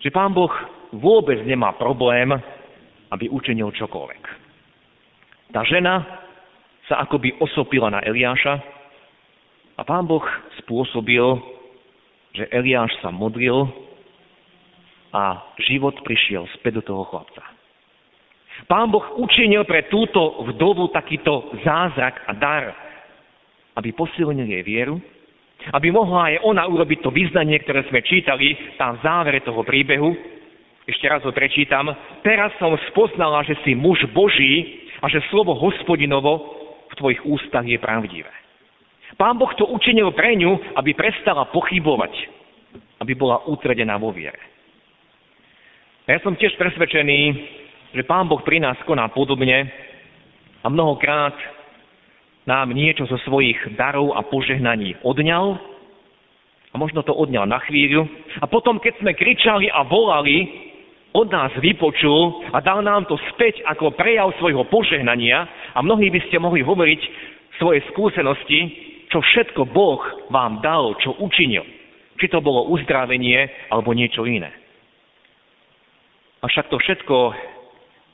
že 0.00 0.08
pán 0.08 0.32
Boh 0.32 0.52
vôbec 0.96 1.44
nemá 1.44 1.76
problém, 1.76 2.32
aby 3.12 3.28
učinil 3.28 3.68
čokoľvek. 3.76 4.22
Tá 5.52 5.60
žena 5.68 6.00
sa 6.88 7.04
akoby 7.04 7.36
osopila 7.44 7.92
na 7.92 8.00
Eliáša 8.00 8.56
a 9.76 9.84
pán 9.84 10.08
Boh 10.08 10.24
spôsobil, 10.64 11.24
že 12.32 12.48
Eliáš 12.48 12.96
sa 13.04 13.12
modlil 13.12 13.68
a 15.12 15.44
život 15.68 15.96
prišiel 16.04 16.48
späť 16.56 16.80
do 16.80 16.82
toho 16.88 17.04
chlapca. 17.04 17.57
Pán 18.68 18.92
Boh 18.92 19.16
učinil 19.16 19.64
pre 19.64 19.88
túto 19.88 20.44
vdovu 20.44 20.92
takýto 20.92 21.56
zázrak 21.64 22.20
a 22.28 22.36
dar, 22.36 22.64
aby 23.80 23.96
posilnil 23.96 24.44
jej 24.44 24.60
vieru, 24.60 25.00
aby 25.72 25.88
mohla 25.88 26.28
aj 26.28 26.44
ona 26.44 26.68
urobiť 26.68 27.00
to 27.00 27.08
vyznanie, 27.08 27.56
ktoré 27.64 27.88
sme 27.88 28.04
čítali 28.04 28.76
tam 28.76 29.00
v 29.00 29.02
závere 29.02 29.40
toho 29.40 29.64
príbehu. 29.64 30.12
Ešte 30.84 31.08
raz 31.08 31.24
ho 31.24 31.32
prečítam. 31.32 31.88
Teraz 32.20 32.52
som 32.60 32.76
spoznala, 32.92 33.40
že 33.48 33.56
si 33.64 33.72
muž 33.72 34.04
Boží 34.12 34.84
a 35.00 35.08
že 35.08 35.24
slovo 35.32 35.56
hospodinovo 35.56 36.60
v 36.92 36.94
tvojich 37.00 37.24
ústach 37.24 37.64
je 37.64 37.80
pravdivé. 37.80 38.32
Pán 39.16 39.40
Boh 39.40 39.48
to 39.56 39.64
učinil 39.64 40.12
pre 40.12 40.36
ňu, 40.36 40.76
aby 40.76 40.92
prestala 40.92 41.48
pochybovať, 41.48 42.12
aby 43.00 43.16
bola 43.16 43.48
utredená 43.48 43.96
vo 43.96 44.12
viere. 44.12 44.38
A 46.04 46.16
ja 46.16 46.20
som 46.20 46.36
tiež 46.36 46.52
presvedčený, 46.60 47.20
že 47.94 48.02
Pán 48.04 48.28
Boh 48.28 48.40
pri 48.44 48.60
nás 48.60 48.76
koná 48.84 49.08
podobne 49.08 49.68
a 50.60 50.66
mnohokrát 50.68 51.34
nám 52.44 52.72
niečo 52.72 53.04
zo 53.08 53.20
svojich 53.28 53.76
darov 53.76 54.16
a 54.16 54.24
požehnaní 54.24 54.96
odňal 55.04 55.60
a 56.72 56.74
možno 56.76 57.04
to 57.04 57.12
odňal 57.12 57.44
na 57.48 57.60
chvíľu 57.64 58.08
a 58.40 58.46
potom, 58.48 58.80
keď 58.80 59.00
sme 59.00 59.16
kričali 59.16 59.68
a 59.72 59.84
volali, 59.84 60.68
od 61.16 61.32
nás 61.32 61.52
vypočul 61.56 62.44
a 62.52 62.60
dal 62.60 62.84
nám 62.84 63.08
to 63.08 63.16
späť 63.32 63.64
ako 63.64 63.96
prejav 63.96 64.28
svojho 64.36 64.68
požehnania 64.68 65.48
a 65.72 65.80
mnohí 65.80 66.12
by 66.12 66.20
ste 66.28 66.36
mohli 66.36 66.60
hovoriť 66.60 67.00
svoje 67.56 67.80
skúsenosti, 67.90 68.60
čo 69.08 69.24
všetko 69.24 69.72
Boh 69.72 69.98
vám 70.28 70.60
dal, 70.60 70.94
čo 71.00 71.16
učinil. 71.16 71.64
Či 72.20 72.28
to 72.28 72.44
bolo 72.44 72.68
uzdravenie 72.68 73.70
alebo 73.72 73.96
niečo 73.96 74.28
iné. 74.28 74.52
Avšak 76.44 76.70
to 76.70 76.78
všetko, 76.78 77.16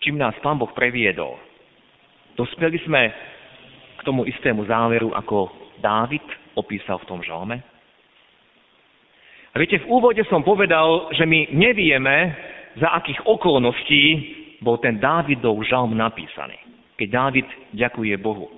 čím 0.05 0.21
nás 0.21 0.37
Pán 0.45 0.61
Boh 0.61 0.69
previedol, 0.77 1.41
dospeli 2.37 2.77
sme 2.85 3.09
tomu 4.05 4.29
istému 4.29 4.69
záveru, 4.69 5.17
ako 5.17 5.49
Dávid 5.81 6.23
opísal 6.55 7.01
v 7.01 7.09
tom 7.09 7.25
žalme? 7.25 7.65
A 9.51 9.59
viete, 9.59 9.81
v 9.81 9.89
úvode 9.89 10.21
som 10.29 10.45
povedal, 10.45 11.09
že 11.17 11.25
my 11.25 11.57
nevieme, 11.57 12.37
za 12.77 12.93
akých 13.01 13.25
okolností 13.25 14.05
bol 14.61 14.77
ten 14.77 15.01
Dávidov 15.01 15.65
žalm 15.65 15.97
napísaný. 15.97 16.59
Keď 17.01 17.09
Dávid 17.11 17.49
ďakuje 17.73 18.15
Bohu. 18.21 18.51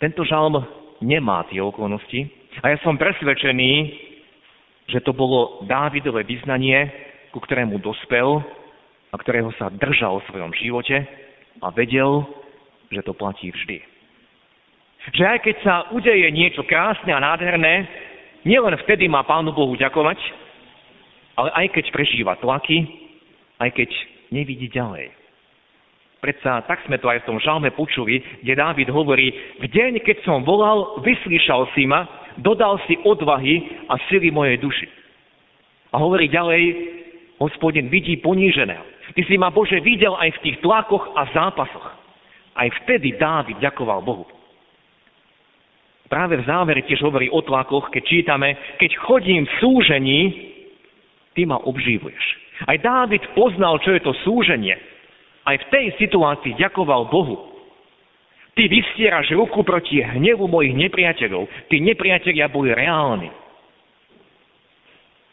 Tento 0.00 0.24
žalm 0.24 0.64
nemá 1.04 1.44
tie 1.52 1.60
okolnosti 1.60 2.24
a 2.64 2.72
ja 2.72 2.78
som 2.80 2.96
presvedčený, 2.96 3.72
že 4.90 5.04
to 5.04 5.12
bolo 5.12 5.62
Dávidové 5.68 6.24
vyznanie, 6.24 6.88
ku 7.30 7.38
ktorému 7.38 7.78
dospel 7.78 8.42
a 9.10 9.14
ktorého 9.18 9.50
sa 9.58 9.70
držal 9.74 10.22
v 10.22 10.28
svojom 10.30 10.52
živote 10.54 10.96
a 11.60 11.66
vedel, 11.74 12.22
že 12.90 13.02
to 13.02 13.14
platí 13.14 13.50
vždy. 13.50 13.82
Že 15.10 15.24
aj 15.26 15.38
keď 15.42 15.56
sa 15.64 15.74
udeje 15.90 16.28
niečo 16.30 16.62
krásne 16.68 17.10
a 17.10 17.22
nádherné, 17.22 17.88
nielen 18.46 18.76
vtedy 18.84 19.08
má 19.08 19.24
Pánu 19.26 19.50
Bohu 19.50 19.74
ďakovať, 19.74 20.18
ale 21.40 21.50
aj 21.56 21.66
keď 21.72 21.84
prežíva 21.90 22.36
tlaky, 22.36 22.84
aj 23.58 23.70
keď 23.72 23.90
nevidí 24.30 24.68
ďalej. 24.68 25.10
Predsa 26.20 26.68
tak 26.68 26.84
sme 26.84 27.00
to 27.00 27.08
aj 27.08 27.24
v 27.24 27.28
tom 27.32 27.40
žalme 27.40 27.72
počuli, 27.72 28.20
kde 28.44 28.52
Dávid 28.52 28.92
hovorí, 28.92 29.32
v 29.56 29.66
deň, 29.72 30.04
keď 30.04 30.20
som 30.28 30.44
volal, 30.44 31.00
vyslyšal 31.00 31.72
si 31.72 31.88
ma, 31.88 32.04
dodal 32.44 32.76
si 32.84 33.00
odvahy 33.08 33.88
a 33.88 33.96
sily 34.12 34.28
mojej 34.28 34.60
duši. 34.60 34.88
A 35.90 35.98
hovorí 35.98 36.28
ďalej, 36.28 36.62
hospodin 37.40 37.88
vidí 37.88 38.20
poníženého. 38.20 38.84
Ty 39.10 39.22
si 39.26 39.34
ma, 39.34 39.50
Bože, 39.50 39.82
videl 39.82 40.14
aj 40.14 40.38
v 40.38 40.42
tých 40.46 40.56
tlakoch 40.62 41.14
a 41.18 41.26
zápasoch. 41.34 41.86
Aj 42.54 42.68
vtedy 42.82 43.18
Dávid 43.18 43.58
ďakoval 43.58 44.02
Bohu. 44.02 44.26
Práve 46.10 46.42
v 46.42 46.46
závere 46.46 46.82
tiež 46.82 47.06
hovorí 47.06 47.30
o 47.30 47.38
tlakoch, 47.38 47.94
keď 47.94 48.02
čítame, 48.02 48.58
keď 48.82 48.98
chodím 49.06 49.46
v 49.46 49.56
súžení, 49.62 50.20
ty 51.38 51.46
ma 51.46 51.62
obživuješ. 51.62 52.24
Aj 52.66 52.76
Dávid 52.82 53.22
poznal, 53.38 53.78
čo 53.78 53.94
je 53.94 54.02
to 54.02 54.12
súženie. 54.26 54.74
Aj 55.46 55.56
v 55.56 55.68
tej 55.70 55.86
situácii 56.02 56.58
ďakoval 56.58 57.08
Bohu. 57.08 57.50
Ty 58.58 58.66
vystieraš 58.66 59.30
ruku 59.32 59.62
proti 59.62 60.02
hnevu 60.02 60.50
mojich 60.50 60.74
nepriateľov. 60.74 61.70
Tí 61.70 61.78
nepriatelia 61.78 62.50
boli 62.50 62.74
reálni. 62.74 63.30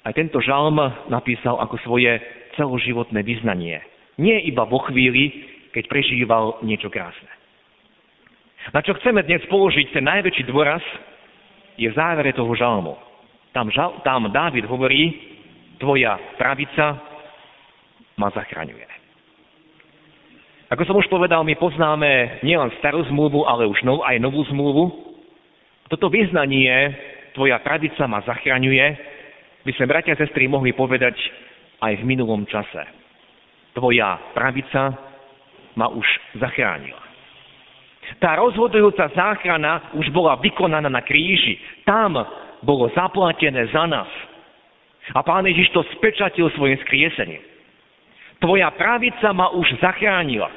Aj 0.05 0.13
tento 0.15 0.39
žalm 0.39 0.79
napísal 1.11 1.59
ako 1.59 1.75
svoje 1.83 2.15
celoživotné 2.57 3.21
vyznanie. 3.21 3.79
Nie 4.17 4.41
iba 4.43 4.65
vo 4.65 4.81
chvíli, 4.89 5.45
keď 5.71 5.87
prežíval 5.87 6.59
niečo 6.65 6.89
krásne. 6.89 7.29
Na 8.73 8.83
čo 8.83 8.97
chceme 8.99 9.23
dnes 9.23 9.45
položiť 9.47 9.95
ten 9.95 10.03
najväčší 10.03 10.43
dôraz, 10.49 10.81
je 11.77 11.87
v 11.87 11.95
závere 11.95 12.33
toho 12.33 12.51
žalmu. 12.57 12.97
Tam, 13.53 13.69
žal, 13.71 14.01
tam 14.01 14.27
Dávid 14.33 14.65
hovorí, 14.65 15.13
tvoja 15.77 16.17
pravica 16.35 16.99
ma 18.17 18.33
zachraňuje. 18.33 18.89
Ako 20.67 20.83
som 20.83 20.99
už 20.99 21.07
povedal, 21.07 21.47
my 21.47 21.55
poznáme 21.55 22.43
nielen 22.43 22.73
starú 22.83 22.99
zmluvu, 23.07 23.47
ale 23.47 23.69
už 23.71 23.87
nov, 23.87 24.03
aj 24.03 24.19
novú 24.19 24.43
zmluvu. 24.51 25.15
Toto 25.87 26.11
vyznanie, 26.11 26.91
tvoja 27.31 27.55
pravica 27.63 28.03
ma 28.03 28.19
zachraňuje, 28.27 29.15
by 29.63 29.71
sme, 29.79 29.87
bratia 29.87 30.15
a 30.15 30.19
sestry, 30.19 30.47
mohli 30.51 30.75
povedať 30.75 31.15
aj 31.81 31.93
v 32.01 32.03
minulom 32.03 32.45
čase. 32.49 32.83
Tvoja 33.77 34.17
pravica 34.33 34.97
ma 35.77 35.87
už 35.93 36.05
zachránila. 36.41 37.01
Tá 38.17 38.39
rozhodujúca 38.39 39.11
záchrana 39.11 39.91
už 39.93 40.09
bola 40.15 40.39
vykonaná 40.39 40.87
na 40.87 41.03
kríži. 41.03 41.59
Tam 41.83 42.15
bolo 42.63 42.89
zaplatené 42.95 43.67
za 43.69 43.83
nás. 43.85 44.09
A 45.13 45.19
pán 45.23 45.45
Ježiš 45.45 45.71
to 45.75 45.83
spečatil 45.99 46.49
svojim 46.55 46.79
skriesením. 46.87 47.43
Tvoja 48.39 48.71
pravica 48.73 49.33
ma 49.35 49.51
už 49.53 49.77
zachránila. 49.83 50.49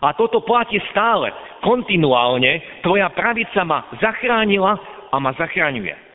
A 0.00 0.16
toto 0.16 0.40
platí 0.40 0.80
stále, 0.88 1.28
kontinuálne. 1.60 2.80
Tvoja 2.80 3.12
pravica 3.12 3.60
ma 3.62 3.84
zachránila 4.00 4.80
a 5.12 5.16
ma 5.20 5.36
zachráňuje. 5.36 6.11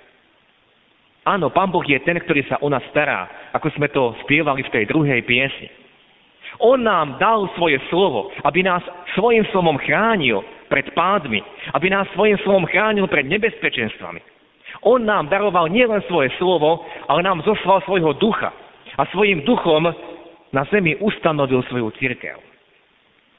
Áno, 1.27 1.51
Pán 1.51 1.67
Boh 1.67 1.83
je 1.83 1.99
ten, 2.07 2.15
ktorý 2.15 2.47
sa 2.47 2.55
o 2.63 2.71
nás 2.71 2.79
stará, 2.87 3.51
ako 3.51 3.67
sme 3.75 3.91
to 3.91 4.15
spievali 4.23 4.63
v 4.63 4.71
tej 4.71 4.83
druhej 4.87 5.27
piesni. 5.27 5.67
On 6.63 6.79
nám 6.79 7.19
dal 7.19 7.51
svoje 7.59 7.83
slovo, 7.91 8.31
aby 8.47 8.63
nás 8.63 8.79
svojim 9.11 9.43
slovom 9.51 9.75
chránil 9.83 10.39
pred 10.71 10.87
pádmi, 10.95 11.43
aby 11.75 11.91
nás 11.91 12.07
svojim 12.15 12.39
slovom 12.47 12.63
chránil 12.71 13.11
pred 13.11 13.27
nebezpečenstvami. 13.27 14.23
On 14.87 15.03
nám 15.03 15.27
daroval 15.27 15.67
nielen 15.67 15.99
svoje 16.07 16.31
slovo, 16.39 16.87
ale 17.11 17.19
nám 17.27 17.43
zoslal 17.43 17.83
svojho 17.83 18.15
ducha 18.15 18.55
a 18.95 19.03
svojim 19.11 19.43
duchom 19.43 19.91
na 20.55 20.63
zemi 20.71 20.95
ustanovil 21.03 21.59
svoju 21.67 21.91
církev 21.99 22.39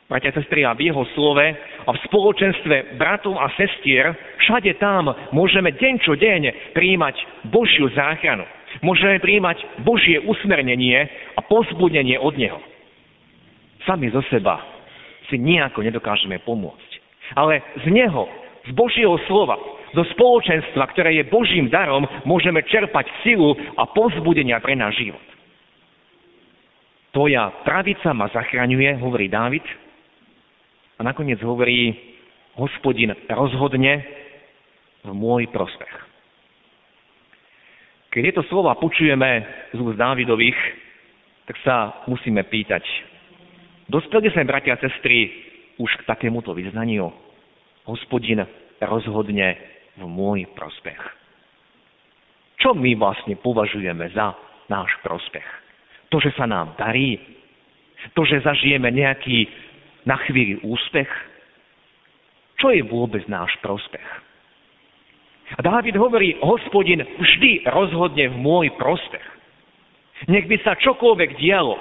bratia 0.08 0.32
a 0.32 0.36
sestry, 0.40 0.64
a 0.64 0.72
v 0.72 0.88
jeho 0.88 1.04
slove 1.12 1.44
a 1.84 1.90
v 1.92 2.02
spoločenstve 2.08 2.96
bratov 2.96 3.36
a 3.36 3.52
sestier, 3.60 4.16
všade 4.40 4.80
tam 4.80 5.12
môžeme 5.36 5.68
deň 5.76 5.94
čo 6.00 6.16
deň 6.16 6.72
príjmať 6.72 7.16
Božiu 7.52 7.92
záchranu. 7.92 8.48
Môžeme 8.80 9.20
príjmať 9.20 9.84
Božie 9.84 10.20
usmernenie 10.24 11.08
a 11.36 11.40
pozbudenie 11.44 12.16
od 12.16 12.36
Neho. 12.40 12.60
Sami 13.84 14.08
zo 14.08 14.24
seba 14.32 14.64
si 15.28 15.36
nejako 15.36 15.84
nedokážeme 15.84 16.40
pomôcť. 16.40 16.90
Ale 17.36 17.60
z 17.84 17.92
Neho, 17.92 18.24
z 18.64 18.72
Božieho 18.72 19.20
slova, 19.28 19.60
zo 19.92 20.04
spoločenstva, 20.16 20.88
ktoré 20.92 21.20
je 21.20 21.28
Božím 21.28 21.68
darom, 21.68 22.08
môžeme 22.24 22.64
čerpať 22.64 23.08
silu 23.24 23.56
a 23.76 23.88
pozbudenia 23.88 24.60
pre 24.60 24.72
náš 24.72 25.00
život. 25.00 25.24
Tvoja 27.12 27.48
pravica 27.64 28.12
ma 28.12 28.28
zachraňuje, 28.28 29.00
hovorí 29.00 29.32
Dávid, 29.32 29.64
a 30.98 31.00
nakoniec 31.06 31.38
hovorí, 31.46 31.94
hospodin 32.58 33.14
rozhodne 33.30 34.02
v 35.06 35.10
môj 35.14 35.46
prospech. 35.54 35.94
Keď 38.10 38.20
tieto 38.34 38.42
slova 38.50 38.74
počujeme 38.74 39.46
z 39.70 39.78
úst 39.78 39.94
Dávidových, 39.94 40.58
tak 41.46 41.56
sa 41.62 41.76
musíme 42.10 42.42
pýtať, 42.44 42.82
dospeli 43.86 44.28
sme, 44.34 44.44
bratia 44.44 44.74
a 44.74 44.82
sestry, 44.82 45.30
už 45.78 46.02
k 46.02 46.06
takémuto 46.10 46.50
vyznaniu? 46.52 47.08
Hospodin 47.86 48.42
rozhodne 48.82 49.56
v 49.94 50.04
môj 50.04 50.50
prospech. 50.52 50.98
Čo 52.58 52.74
my 52.74 52.98
vlastne 52.98 53.38
považujeme 53.38 54.10
za 54.10 54.34
náš 54.66 54.90
prospech? 55.06 55.46
To, 56.10 56.18
že 56.18 56.34
sa 56.34 56.50
nám 56.50 56.74
darí? 56.74 57.16
To, 58.18 58.26
že 58.26 58.42
zažijeme 58.42 58.90
nejaký 58.90 59.46
na 60.08 60.16
chvíli 60.24 60.56
úspech? 60.64 61.08
Čo 62.56 62.72
je 62.72 62.80
vôbec 62.88 63.28
náš 63.28 63.52
prospech? 63.60 64.08
A 65.56 65.60
Dávid 65.60 65.96
hovorí, 65.96 66.36
hospodin 66.40 67.04
vždy 67.04 67.68
rozhodne 67.68 68.32
v 68.32 68.36
môj 68.40 68.72
prospech. 68.80 69.24
Nech 70.28 70.48
by 70.48 70.56
sa 70.64 70.74
čokoľvek 70.80 71.38
dialo, 71.38 71.78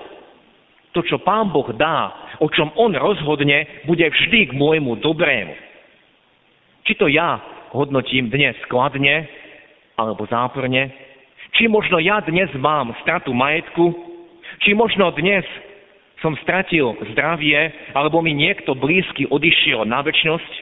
to, 0.93 1.03
čo 1.03 1.17
Pán 1.23 1.49
Boh 1.49 1.67
dá, 1.73 2.13
o 2.39 2.47
čom 2.47 2.71
On 2.77 2.93
rozhodne, 2.93 3.65
bude 3.89 4.05
vždy 4.05 4.51
k 4.51 4.57
môjmu 4.57 5.01
dobrému. 5.01 5.55
Či 6.85 6.93
to 6.95 7.11
ja 7.11 7.41
hodnotím 7.75 8.31
dnes 8.31 8.55
skladne 8.63 9.27
alebo 9.99 10.29
záporne, 10.29 10.93
či 11.57 11.67
možno 11.67 11.97
ja 11.97 12.21
dnes 12.21 12.47
mám 12.55 12.93
stratu 13.03 13.33
majetku, 13.33 13.91
či 14.63 14.77
možno 14.77 15.11
dnes 15.17 15.43
som 16.21 16.33
stratil 16.41 16.97
zdravie, 17.13 17.93
alebo 17.93 18.21
mi 18.25 18.33
niekto 18.33 18.73
blízky 18.73 19.29
odišiel 19.29 19.85
na 19.85 20.01
väčšnosť, 20.01 20.53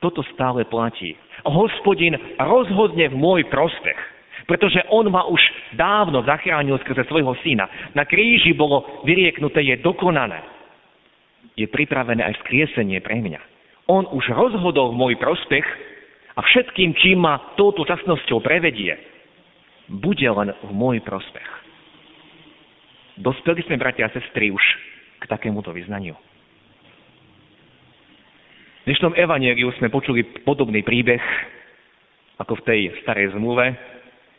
toto 0.00 0.24
stále 0.32 0.64
platí. 0.64 1.12
Hospodin 1.44 2.16
rozhodne 2.40 3.12
v 3.12 3.16
môj 3.16 3.44
prospech, 3.52 4.00
pretože 4.48 4.80
on 4.88 5.12
ma 5.12 5.28
už 5.28 5.40
dávno 5.76 6.24
zachránil 6.24 6.80
skrze 6.80 7.04
svojho 7.04 7.36
syna. 7.44 7.68
Na 7.92 8.08
kríži 8.08 8.56
bolo 8.56 9.04
vyrieknuté, 9.04 9.60
je 9.60 9.76
dokonané. 9.84 10.40
Je 11.60 11.68
pripravené 11.68 12.24
aj 12.24 12.40
skriesenie 12.44 13.04
pre 13.04 13.20
mňa. 13.20 13.40
On 13.92 14.08
už 14.08 14.32
rozhodol 14.32 14.96
v 14.96 15.00
môj 15.04 15.14
prospech 15.20 15.66
a 16.32 16.40
všetkým, 16.40 16.96
čím 16.96 17.28
ma 17.28 17.52
touto 17.60 17.84
časnosťou 17.84 18.40
prevedie, 18.40 18.96
bude 19.90 20.24
len 20.24 20.54
v 20.64 20.70
môj 20.72 21.04
prospech. 21.04 21.48
Dospeli 23.20 23.60
sme, 23.68 23.76
bratia 23.76 24.08
a 24.08 24.14
sestry, 24.16 24.48
už 24.48 24.64
k 25.20 25.28
takémuto 25.28 25.76
vyznaniu. 25.76 26.16
V 28.80 28.84
dnešnom 28.88 29.12
evaneliu 29.12 29.68
sme 29.76 29.92
počuli 29.92 30.24
podobný 30.40 30.80
príbeh, 30.80 31.20
ako 32.40 32.56
v 32.56 32.64
tej 32.64 32.80
starej 33.04 33.36
zmluve, 33.36 33.76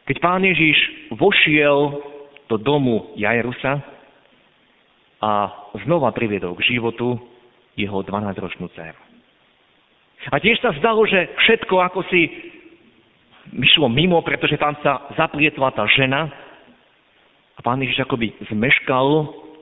keď 0.10 0.18
pán 0.18 0.42
Ježiš 0.42 0.74
vošiel 1.14 2.02
do 2.50 2.58
domu 2.58 3.14
Jairusa 3.14 3.86
a 5.22 5.32
znova 5.86 6.10
priviedol 6.10 6.58
k 6.58 6.74
životu 6.74 7.22
jeho 7.78 8.02
12-ročnú 8.02 8.66
dceru. 8.74 8.98
A 10.34 10.42
tiež 10.42 10.58
sa 10.58 10.74
zdalo, 10.82 11.06
že 11.06 11.30
všetko 11.38 11.86
ako 11.86 12.02
si 12.10 12.34
myšlo 13.54 13.94
mimo, 13.94 14.18
pretože 14.26 14.58
tam 14.58 14.74
sa 14.82 15.06
zaplietla 15.14 15.70
tá 15.70 15.86
žena, 15.86 16.34
pán 17.62 17.82
Ježiš 17.82 18.06
akoby 18.06 18.34
zmeškal 18.50 19.08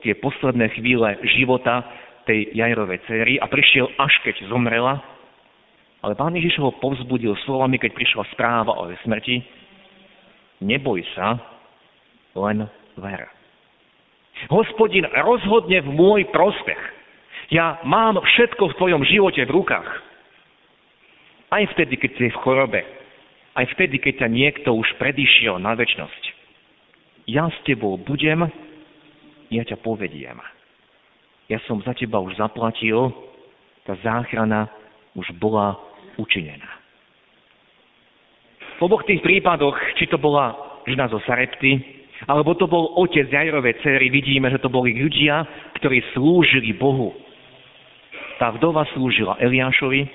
tie 0.00 0.16
posledné 0.16 0.72
chvíle 0.76 1.20
života 1.36 1.84
tej 2.24 2.52
Jajrovej 2.56 3.00
céry 3.04 3.34
a 3.36 3.46
prišiel 3.48 3.88
až 4.00 4.12
keď 4.24 4.48
zomrela. 4.48 5.00
Ale 6.00 6.16
pán 6.16 6.32
Ježiš 6.32 6.56
ho 6.64 6.72
povzbudil 6.80 7.36
slovami, 7.44 7.76
keď 7.76 7.92
prišla 7.92 8.24
správa 8.32 8.72
o 8.72 8.88
jej 8.88 8.96
smrti. 9.04 9.36
Neboj 10.64 11.04
sa, 11.12 11.36
len 12.36 12.64
ver. 12.96 13.28
Hospodin 14.48 15.04
rozhodne 15.04 15.84
v 15.84 15.90
môj 15.92 16.24
prospech. 16.32 16.80
Ja 17.52 17.84
mám 17.84 18.16
všetko 18.16 18.72
v 18.72 18.76
tvojom 18.80 19.02
živote 19.04 19.44
v 19.44 19.52
rukách. 19.52 19.88
Aj 21.52 21.64
vtedy, 21.76 22.00
keď 22.00 22.10
si 22.16 22.32
v 22.32 22.40
chorobe. 22.40 22.80
Aj 23.52 23.66
vtedy, 23.76 24.00
keď 24.00 24.24
ťa 24.24 24.28
niekto 24.30 24.72
už 24.72 24.88
predišiel 24.96 25.60
na 25.60 25.76
väčnosť 25.76 26.39
ja 27.30 27.46
s 27.46 27.58
tebou 27.62 27.94
budem, 27.94 28.42
ja 29.54 29.62
ťa 29.62 29.78
povediem. 29.78 30.34
Ja 31.46 31.62
som 31.70 31.78
za 31.86 31.94
teba 31.94 32.18
už 32.18 32.34
zaplatil, 32.34 33.14
tá 33.86 33.94
záchrana 34.02 34.66
už 35.14 35.30
bola 35.38 35.78
učinená. 36.18 36.70
V 38.78 38.86
oboch 38.86 39.06
tých 39.06 39.22
prípadoch, 39.22 39.76
či 39.98 40.10
to 40.10 40.18
bola 40.18 40.54
žena 40.86 41.06
zo 41.06 41.22
Sarepty, 41.22 41.78
alebo 42.26 42.52
to 42.58 42.66
bol 42.68 42.96
otec 43.00 43.28
Jajrovej 43.30 43.80
cery, 43.80 44.12
vidíme, 44.12 44.50
že 44.50 44.60
to 44.60 44.68
boli 44.68 44.92
ľudia, 44.92 45.44
ktorí 45.80 46.02
slúžili 46.12 46.76
Bohu. 46.76 47.14
Tá 48.40 48.52
vdova 48.56 48.88
slúžila 48.96 49.36
Eliášovi, 49.40 50.08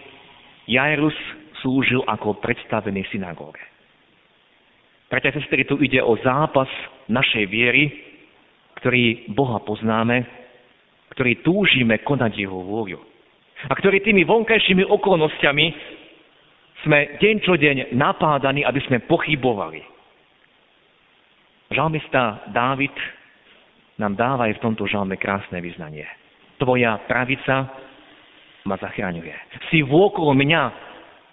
Jairus 0.65 1.13
slúžil 1.61 2.01
ako 2.09 2.41
predstavený 2.41 3.05
synagóge. 3.13 3.61
Bratia 5.09 5.33
sestry, 5.37 5.63
tu 5.69 5.77
ide 5.79 6.01
o 6.01 6.17
zápas 6.21 6.69
našej 7.09 7.45
viery 7.45 8.05
ktorí 8.85 9.31
Boha 9.31 9.63
poznáme, 9.63 10.27
ktorí 11.15 11.41
túžime 11.41 12.03
konať 12.03 12.37
Jeho 12.37 12.59
vôľu 12.59 13.01
a 13.65 13.73
ktorí 13.73 14.03
tými 14.03 14.27
vonkajšími 14.27 14.83
okolnostiami 14.85 15.65
sme 16.85 17.17
deň 17.17 17.35
čo 17.41 17.57
deň 17.57 17.97
napádaní, 17.97 18.61
aby 18.61 18.77
sme 18.85 19.01
pochybovali. 19.09 19.81
Žalmista 21.73 22.45
Dávid 22.53 22.93
nám 23.97 24.13
dáva 24.13 24.51
aj 24.51 24.59
v 24.59 24.63
tomto 24.69 24.85
žalme 24.85 25.17
krásne 25.17 25.57
vyznanie. 25.63 26.05
Tvoja 26.61 26.99
pravica 27.09 27.73
ma 28.69 28.75
zachraňuje. 28.77 29.33
Si 29.73 29.81
vôkolo 29.81 30.35
mňa, 30.37 30.61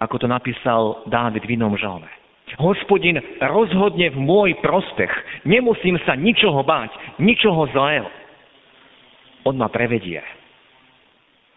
ako 0.01 0.25
to 0.25 0.27
napísal 0.31 1.05
Dávid 1.05 1.45
v 1.45 1.53
inom 1.53 1.77
žalme. 1.77 2.22
Hospodin 2.61 3.17
rozhodne 3.41 4.13
v 4.13 4.19
môj 4.19 4.51
prospech. 4.61 5.09
Nemusím 5.49 5.97
sa 6.05 6.13
ničoho 6.13 6.61
báť, 6.61 6.93
ničoho 7.17 7.65
zlého. 7.73 8.09
On 9.43 9.57
ma 9.57 9.67
prevedie. 9.73 10.21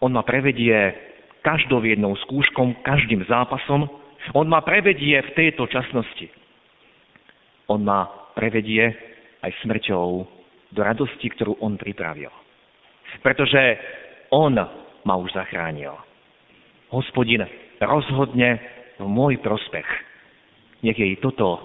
On 0.00 0.12
ma 0.12 0.24
prevedie 0.24 0.94
každou 1.44 1.84
jednou 1.84 2.16
skúškom, 2.26 2.82
každým 2.82 3.22
zápasom. 3.28 3.86
On 4.34 4.46
ma 4.48 4.64
prevedie 4.64 5.20
v 5.22 5.30
tejto 5.38 5.70
časnosti. 5.70 6.32
On 7.70 7.78
ma 7.78 8.10
prevedie 8.34 8.90
aj 9.42 9.52
smrťou 9.62 10.06
do 10.74 10.80
radosti, 10.82 11.30
ktorú 11.30 11.62
on 11.62 11.78
pripravil. 11.78 12.30
Pretože 13.22 13.78
on 14.34 14.58
ma 15.06 15.14
už 15.14 15.30
zachránil. 15.32 15.94
Hospodin 16.90 17.46
rozhodne 17.78 18.58
v 18.98 19.06
môj 19.06 19.38
prospech. 19.38 19.86
Nech 20.86 21.02
je 21.02 21.18
toto 21.18 21.58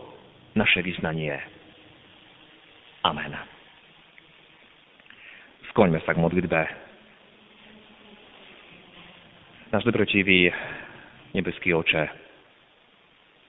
naše 0.57 0.81
vyznanie. 0.81 1.37
Amen. 3.05 3.37
Skloňme 5.69 6.01
sa 6.01 6.17
k 6.17 6.21
modlitbe. 6.25 6.61
Náš 9.69 9.85
dobrotivý 9.85 10.49
nebeský 11.37 11.69
oče, 11.69 12.09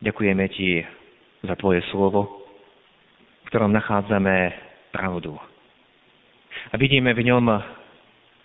ďakujeme 0.04 0.44
Ti 0.52 0.84
za 1.40 1.56
Tvoje 1.56 1.80
slovo, 1.88 2.44
v 3.42 3.46
ktorom 3.48 3.72
nachádzame 3.72 4.52
pravdu. 4.92 5.40
A 6.68 6.76
vidíme 6.76 7.16
v 7.16 7.32
ňom 7.32 7.48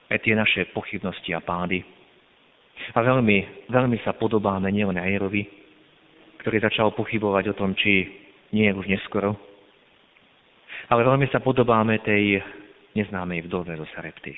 aj 0.08 0.18
tie 0.24 0.32
naše 0.32 0.72
pochybnosti 0.72 1.36
a 1.36 1.44
pády. 1.44 1.84
A 2.96 3.04
veľmi, 3.04 3.68
veľmi 3.68 4.00
sa 4.08 4.16
podobáme 4.16 4.72
nielen 4.72 4.96
Ajerovi, 4.96 5.57
ktorý 6.43 6.58
začal 6.62 6.93
pochybovať 6.93 7.54
o 7.54 7.58
tom, 7.58 7.73
či 7.73 8.08
nie 8.54 8.69
je 8.69 8.78
už 8.78 8.88
neskoro, 8.88 9.36
ale 10.88 11.04
veľmi 11.04 11.28
sa 11.34 11.43
podobáme 11.43 12.00
tej 12.00 12.39
neznámej 12.95 13.45
vdove 13.45 13.76
zo 13.76 13.88
Sarepty, 13.91 14.34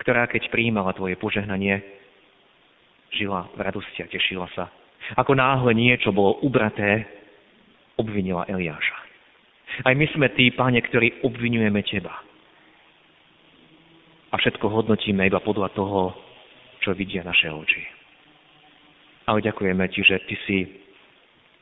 ktorá 0.00 0.30
keď 0.30 0.48
prijímala 0.48 0.94
tvoje 0.94 1.18
požehnanie, 1.18 1.82
žila 3.10 3.50
v 3.54 3.60
radosti 3.60 4.02
a 4.04 4.10
tešila 4.10 4.46
sa. 4.54 4.70
Ako 5.18 5.34
náhle 5.38 5.70
niečo 5.74 6.10
bolo 6.10 6.38
ubraté, 6.42 7.06
obvinila 7.96 8.46
Eliáša. 8.46 8.98
Aj 9.84 9.94
my 9.94 10.06
sme 10.14 10.30
tí, 10.32 10.50
páne, 10.54 10.80
ktorí 10.80 11.20
obvinujeme 11.26 11.82
teba. 11.84 12.12
A 14.32 14.34
všetko 14.36 14.66
hodnotíme 14.68 15.26
iba 15.26 15.38
podľa 15.42 15.70
toho, 15.74 16.16
čo 16.82 16.94
vidia 16.96 17.22
naše 17.22 17.50
oči. 17.50 17.95
Ale 19.26 19.42
ďakujeme 19.42 19.84
ti, 19.90 20.06
že 20.06 20.22
ty 20.30 20.34
si 20.46 20.58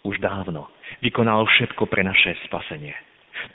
už 0.04 0.20
dávno 0.20 0.68
vykonal 1.00 1.48
všetko 1.48 1.88
pre 1.88 2.04
naše 2.04 2.36
spasenie. 2.44 2.92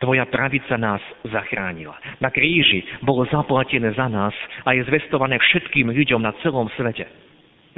Tvoja 0.01 0.27
pravica 0.27 0.75
nás 0.77 1.01
zachránila. 1.29 1.95
Na 2.21 2.29
kríži 2.29 2.83
bolo 3.01 3.25
zaplatené 3.29 3.93
za 3.93 4.09
nás 4.09 4.33
a 4.65 4.73
je 4.73 4.85
zvestované 4.85 5.39
všetkým 5.39 5.93
ľuďom 5.93 6.21
na 6.21 6.33
celom 6.41 6.67
svete 6.75 7.07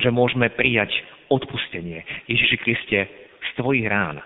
že 0.02 0.10
môžeme 0.14 0.48
prijať 0.54 0.92
odpustenie 1.28 2.04
Ježiši 2.26 2.58
Kriste 2.58 3.00
z 3.42 3.50
tvojich 3.60 3.88
rán. 3.88 4.24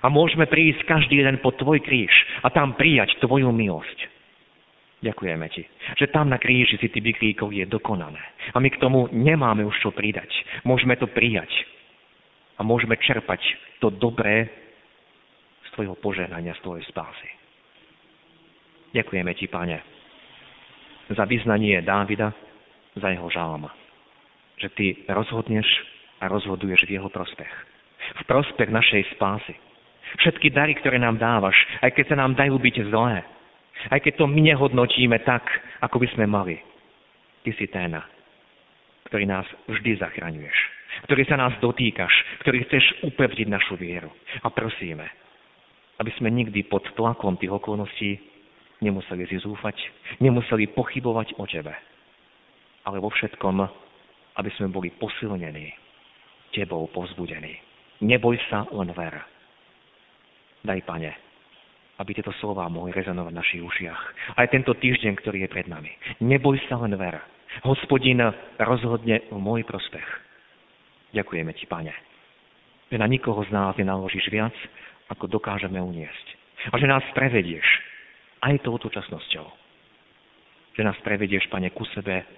A 0.00 0.06
môžeme 0.12 0.44
prísť 0.44 0.84
každý 0.84 1.24
jeden 1.24 1.40
pod 1.40 1.56
tvoj 1.56 1.80
kríž 1.80 2.12
a 2.44 2.52
tam 2.52 2.76
prijať 2.76 3.16
tvoju 3.20 3.48
milosť. 3.48 4.15
Ďakujeme 5.06 5.46
ti, 5.54 5.62
že 5.94 6.10
tam 6.10 6.34
na 6.34 6.38
kríži 6.42 6.74
si 6.82 6.90
ty 6.90 6.98
vyklíkov 6.98 7.54
je 7.54 7.62
dokonané. 7.70 8.18
A 8.50 8.58
my 8.58 8.66
k 8.66 8.80
tomu 8.82 9.06
nemáme 9.14 9.62
už 9.62 9.76
čo 9.78 9.94
pridať. 9.94 10.28
Môžeme 10.66 10.98
to 10.98 11.06
prijať. 11.06 11.48
A 12.58 12.66
môžeme 12.66 12.98
čerpať 12.98 13.38
to 13.78 13.94
dobré 13.94 14.50
z 15.62 15.68
tvojho 15.78 15.94
požehnania, 16.02 16.56
z 16.58 16.64
tvojej 16.66 16.84
spásy. 16.90 17.30
Ďakujeme 18.96 19.32
ti, 19.36 19.46
pane, 19.46 19.78
za 21.12 21.22
vyznanie 21.28 21.84
Dávida, 21.84 22.32
za 22.96 23.12
jeho 23.12 23.28
žalma 23.30 23.70
že 24.56 24.68
ty 24.72 24.86
rozhodneš 25.08 25.68
a 26.20 26.32
rozhoduješ 26.32 26.88
v 26.88 26.96
jeho 26.96 27.08
prospech. 27.12 27.52
V 28.16 28.22
prospech 28.24 28.72
našej 28.72 29.02
spásy. 29.16 29.54
Všetky 30.22 30.54
dary, 30.54 30.72
ktoré 30.78 30.96
nám 30.96 31.20
dávaš, 31.20 31.56
aj 31.84 31.92
keď 31.92 32.04
sa 32.08 32.16
nám 32.16 32.32
dajú 32.38 32.56
byť 32.56 32.76
zlé, 32.88 33.20
aj 33.90 34.00
keď 34.02 34.12
to 34.20 34.24
my 34.26 34.40
nehodnotíme 34.42 35.18
tak, 35.24 35.44
ako 35.82 36.02
by 36.02 36.08
sme 36.14 36.24
mali, 36.26 36.56
ty 37.44 37.52
si 37.54 37.66
ten, 37.70 37.94
ktorý 39.10 39.24
nás 39.28 39.46
vždy 39.70 40.00
zachraňuješ, 40.02 40.58
ktorý 41.06 41.22
sa 41.28 41.36
nás 41.38 41.54
dotýkaš, 41.62 42.12
ktorý 42.42 42.66
chceš 42.66 42.84
upevniť 43.06 43.48
našu 43.48 43.78
vieru. 43.78 44.10
A 44.42 44.50
prosíme, 44.50 45.06
aby 46.02 46.10
sme 46.18 46.32
nikdy 46.32 46.66
pod 46.66 46.84
tlakom 46.96 47.38
tých 47.38 47.52
okolností 47.52 48.18
nemuseli 48.84 49.24
zúfať, 49.40 49.76
nemuseli 50.20 50.68
pochybovať 50.74 51.36
o 51.40 51.44
Tebe, 51.48 51.72
ale 52.84 52.96
vo 53.00 53.08
všetkom 53.08 53.86
aby 54.36 54.50
sme 54.56 54.72
boli 54.72 54.92
posilnení, 54.92 55.72
Tebou 56.52 56.88
povzbudení. 56.92 57.58
Neboj 58.00 58.36
sa, 58.48 58.64
len 58.70 58.92
ver. 58.92 59.12
Daj, 60.64 60.80
Pane, 60.88 61.12
aby 61.96 62.10
tieto 62.12 62.32
slova 62.40 62.68
mohli 62.68 62.92
rezonovať 62.92 63.32
v 63.32 63.40
našich 63.40 63.62
ušiach. 63.64 64.02
Aj 64.36 64.46
tento 64.52 64.76
týždeň, 64.76 65.16
ktorý 65.16 65.48
je 65.48 65.52
pred 65.52 65.66
nami. 65.66 65.88
Neboj 66.20 66.60
sa, 66.68 66.76
len 66.84 66.92
ver. 66.96 67.16
Hospodin 67.64 68.20
rozhodne 68.60 69.24
v 69.32 69.38
môj 69.40 69.64
prospech. 69.64 70.04
Ďakujeme 71.16 71.56
Ti, 71.56 71.64
Pane, 71.64 71.94
že 72.92 73.00
na 73.00 73.08
nikoho 73.08 73.40
z 73.48 73.50
nás 73.50 73.72
nenaložíš 73.80 74.28
viac, 74.28 74.52
ako 75.08 75.30
dokážeme 75.30 75.80
uniesť. 75.80 76.26
A 76.68 76.76
že 76.76 76.84
nás 76.84 77.04
prevedieš 77.16 77.64
aj 78.44 78.60
touto 78.60 78.92
časnosťou. 78.92 79.46
Že 80.76 80.82
nás 80.84 80.98
prevedieš, 81.00 81.48
Pane, 81.48 81.72
ku 81.72 81.88
sebe 81.96 82.28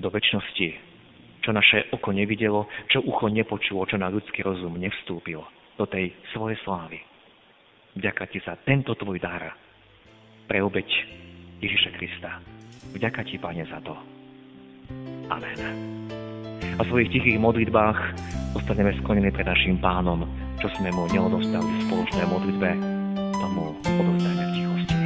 do 0.00 0.08
väčšnosti, 0.08 0.68
čo 1.44 1.50
naše 1.52 1.92
oko 1.92 2.14
nevidelo, 2.16 2.70
čo 2.88 3.04
ucho 3.04 3.28
nepočulo, 3.28 3.84
čo 3.84 4.00
na 4.00 4.08
ľudský 4.08 4.40
rozum 4.40 4.80
nevstúpilo 4.80 5.44
do 5.76 5.84
tej 5.84 6.14
svojej 6.32 6.56
slávy. 6.64 7.11
Vďaka 7.92 8.24
ti 8.32 8.38
za 8.40 8.56
tento 8.64 8.96
tvoj 8.96 9.20
dar 9.20 9.52
pre 10.48 10.64
obeď 10.64 10.88
Ježiša 11.60 11.90
Krista. 11.96 12.40
Vďaka 12.96 13.20
ti, 13.24 13.36
Pane, 13.36 13.64
za 13.68 13.78
to. 13.84 13.94
Amen. 15.28 15.58
A 16.76 16.80
v 16.80 16.88
svojich 16.88 17.12
tichých 17.12 17.36
modlitbách 17.36 17.98
ostaneme 18.56 18.96
sklonení 19.00 19.28
pred 19.28 19.44
našim 19.44 19.76
pánom, 19.76 20.24
čo 20.60 20.72
sme 20.80 20.88
mu 20.92 21.04
neodostali 21.12 21.68
v 21.68 21.84
spoločnej 21.88 22.26
modlitbe, 22.28 22.68
tomu 23.38 23.76
odovzdajme 23.84 24.44
v 24.44 24.52
tichosti. 24.56 25.01